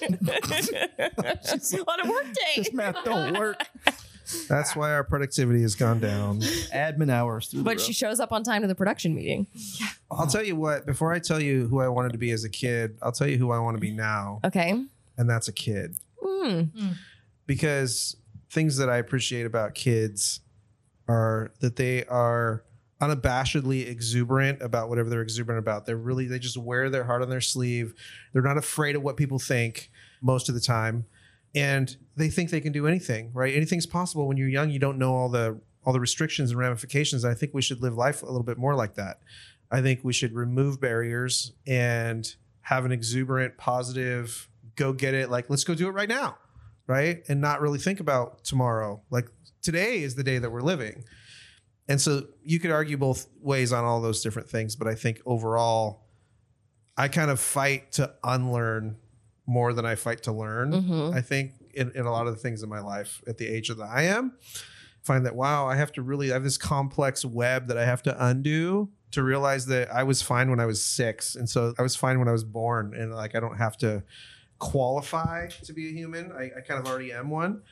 [1.20, 2.54] On a lot of work day.
[2.62, 3.66] This math don't work.
[4.48, 6.40] That's why our productivity has gone down.
[6.72, 9.48] Admin hours through But the she shows up on time to the production meeting.
[10.10, 10.86] I'll tell you what.
[10.86, 13.36] Before I tell you who I wanted to be as a kid, I'll tell you
[13.38, 14.70] who I want to be now, Okay.
[15.18, 15.96] and that's a kid.
[16.22, 16.92] Hmm.
[17.46, 18.16] because
[18.50, 20.40] things that I appreciate about kids
[21.08, 22.64] are that they are
[23.00, 25.86] unabashedly exuberant about whatever they're exuberant about.
[25.86, 27.94] They're really they just wear their heart on their sleeve.
[28.32, 29.90] They're not afraid of what people think
[30.20, 31.06] most of the time.
[31.54, 33.54] And they think they can do anything, right?
[33.54, 34.70] Anything's possible when you're young.
[34.70, 37.24] You don't know all the all the restrictions and ramifications.
[37.24, 39.20] I think we should live life a little bit more like that.
[39.70, 45.48] I think we should remove barriers and have an exuberant, positive, go get it, like
[45.48, 46.36] let's go do it right now
[46.90, 47.22] right?
[47.28, 49.00] And not really think about tomorrow.
[49.10, 49.28] Like
[49.62, 51.04] today is the day that we're living.
[51.88, 55.20] And so you could argue both ways on all those different things, but I think
[55.24, 56.08] overall,
[56.96, 58.96] I kind of fight to unlearn
[59.46, 60.72] more than I fight to learn.
[60.72, 61.14] Mhm.
[61.14, 63.68] I think in, in a lot of the things in my life at the age
[63.68, 64.32] that I am,
[65.02, 68.02] find that wow, I have to really I have this complex web that I have
[68.02, 71.36] to undo to realize that I was fine when I was six.
[71.36, 72.94] And so I was fine when I was born.
[72.94, 74.02] And like I don't have to
[74.60, 76.30] qualify to be a human.
[76.30, 77.62] I, I kind of already am one.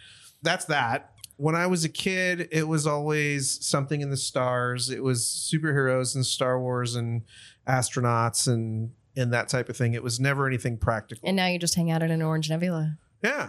[0.43, 1.13] That's that.
[1.37, 4.91] When I was a kid, it was always something in the stars.
[4.91, 7.23] It was superheroes and Star Wars and
[7.69, 9.95] astronauts and and that type of thing.
[9.95, 11.29] It was never anything practical.
[11.29, 12.99] And now you just hang out at an Orange Nebula.
[13.23, 13.49] yeah,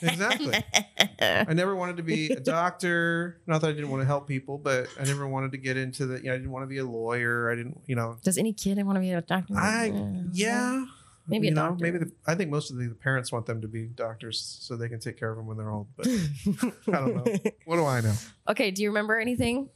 [0.00, 0.54] exactly.
[1.20, 3.38] I never wanted to be a doctor.
[3.46, 6.06] Not that I didn't want to help people, but I never wanted to get into
[6.06, 6.18] the.
[6.18, 7.50] You know, I didn't want to be a lawyer.
[7.50, 7.82] I didn't.
[7.86, 9.54] You know, Does any kid want to be a doctor?
[9.56, 9.92] I
[10.32, 10.86] yeah.
[11.26, 11.82] Maybe a you know, doctor.
[11.82, 14.76] maybe the, I think most of the, the parents want them to be doctors so
[14.76, 15.86] they can take care of them when they're old.
[15.96, 16.06] But
[16.88, 17.24] I don't know.
[17.64, 18.12] What do I know?
[18.50, 19.70] Okay, do you remember anything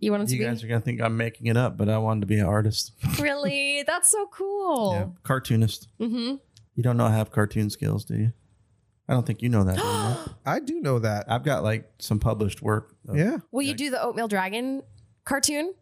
[0.00, 2.20] you wanted to You guys are gonna think I'm making it up, but I wanted
[2.22, 2.92] to be an artist.
[3.20, 3.84] really?
[3.86, 4.92] That's so cool.
[4.94, 5.88] Yeah, cartoonist.
[6.00, 6.36] Mm-hmm.
[6.74, 8.32] You don't know I have cartoon skills, do you?
[9.08, 9.76] I don't think you know that.
[9.76, 11.30] do you, I do know that.
[11.30, 12.94] I've got like some published work.
[13.08, 13.38] of- Yeah.
[13.52, 14.82] Will you do the Oatmeal Dragon
[15.24, 15.74] cartoon?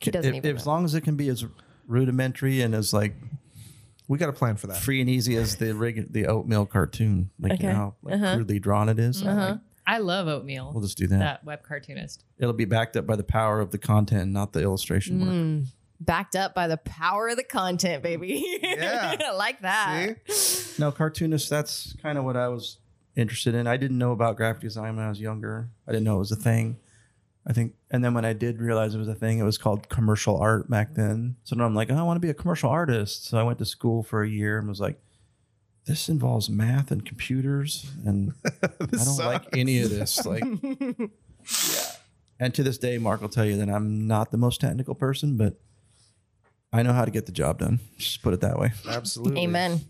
[0.00, 1.44] He doesn't If- even as long as it can be as
[1.86, 3.14] rudimentary and as like
[4.08, 4.78] We got a plan for that.
[4.78, 7.64] free and easy as the rig- the oatmeal cartoon, like Okay.
[7.64, 8.34] you know how like, Uh-huh.
[8.36, 9.22] crudely drawn it is.
[9.22, 9.40] I Uh-huh.
[9.50, 10.70] like- I love oatmeal.
[10.72, 11.18] we'll just do that.
[11.18, 12.24] that web cartoonist.
[12.38, 15.30] It'll be backed up by the power of the content, not the illustration work.
[15.30, 15.66] Mm,
[16.00, 18.44] backed up by the power of the content, baby.
[18.62, 19.16] Yeah.
[19.26, 20.16] I like that.
[20.78, 21.48] No, cartoonist.
[21.48, 22.78] That's kind of what I was
[23.16, 23.66] interested in.
[23.66, 25.70] I didn't know about graphic design when I was younger.
[25.86, 26.76] I didn't know it was a thing.
[27.48, 29.88] I think, and then when I did realize it was a thing, it was called
[29.88, 31.36] commercial art back then.
[31.44, 33.26] So now I'm like, oh, I want to be a commercial artist.
[33.26, 35.00] So I went to school for a year and was like,
[35.86, 40.26] this involves math and computers, and I don't like any of this.
[40.26, 41.92] Like, yeah.
[42.38, 45.38] And to this day, Mark will tell you that I'm not the most technical person,
[45.38, 45.58] but
[46.74, 47.80] I know how to get the job done.
[47.96, 48.72] Just put it that way.
[48.86, 49.42] Absolutely.
[49.44, 49.80] Amen.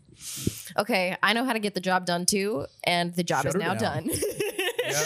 [0.79, 3.61] Okay, I know how to get the job done too, and the job Shut is
[3.61, 4.07] now down.
[4.07, 4.11] done.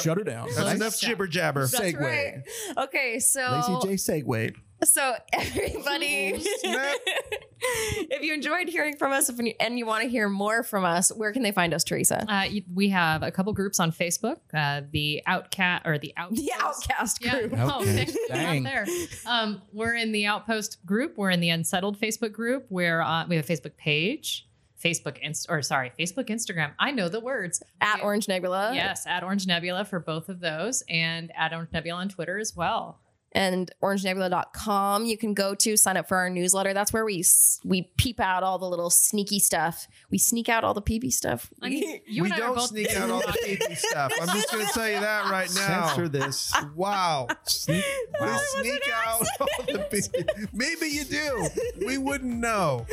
[0.00, 0.48] Shut her down.
[0.54, 1.66] That's enough jibber jabber.
[1.66, 2.00] That's Segue.
[2.00, 2.42] right.
[2.86, 4.54] Okay, so Lazy J segue.
[4.84, 6.96] So everybody, Snap.
[7.60, 10.84] if you enjoyed hearing from us if you, and you want to hear more from
[10.84, 12.24] us, where can they find us, Theresa?
[12.28, 14.38] Uh, you- we have a couple groups on Facebook.
[14.52, 16.34] Uh, the Outcat or the Out.
[16.34, 17.40] The Outcast Yeah.
[17.40, 17.52] group.
[17.56, 17.94] Oh, Outcast.
[17.96, 18.16] thanks.
[18.28, 18.62] Dang.
[18.64, 18.86] Not there.
[19.26, 21.16] Um, we're in the Outpost group.
[21.16, 22.66] We're in the Unsettled Facebook group.
[22.68, 24.48] Where uh, we have a Facebook page,
[24.82, 26.72] Facebook Inst or sorry, Facebook Instagram.
[26.78, 27.62] I know the words.
[27.80, 28.72] At Orange Nebula.
[28.74, 32.56] Yes, at Orange Nebula for both of those, and at Orange Nebula on Twitter as
[32.56, 32.98] well.
[33.34, 37.24] And orangenebula.com you can go to sign up for our newsletter that's where we
[37.64, 41.50] we peep out all the little sneaky stuff we sneak out all the peepee stuff
[41.62, 44.12] I mean, you we and don't both sneak out all the creepy stuff.
[44.20, 45.86] I'm just going to tell you that right now.
[45.88, 46.52] Censor this.
[46.74, 47.28] Wow.
[47.44, 47.84] Sneak.
[48.20, 48.38] We Wow.
[48.60, 51.48] sneak out all the pe- Maybe you do.
[51.86, 52.86] We wouldn't know.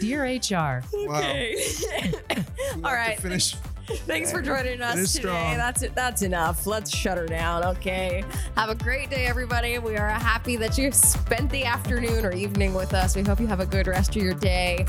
[0.00, 0.82] Dear HR.
[0.92, 1.18] Wow.
[1.18, 1.56] okay
[2.76, 3.22] We All have to.
[3.22, 3.54] Finish.
[4.06, 5.28] thanks for joining us today.
[5.28, 5.56] strong.
[5.56, 6.66] that's it that's enough.
[6.66, 8.24] Let's shut her down okay?
[8.56, 9.78] Have a great day everybody.
[9.78, 13.14] We are happy that you spent the afternoon or evening with us.
[13.14, 14.86] We hope you have a good rest of your day.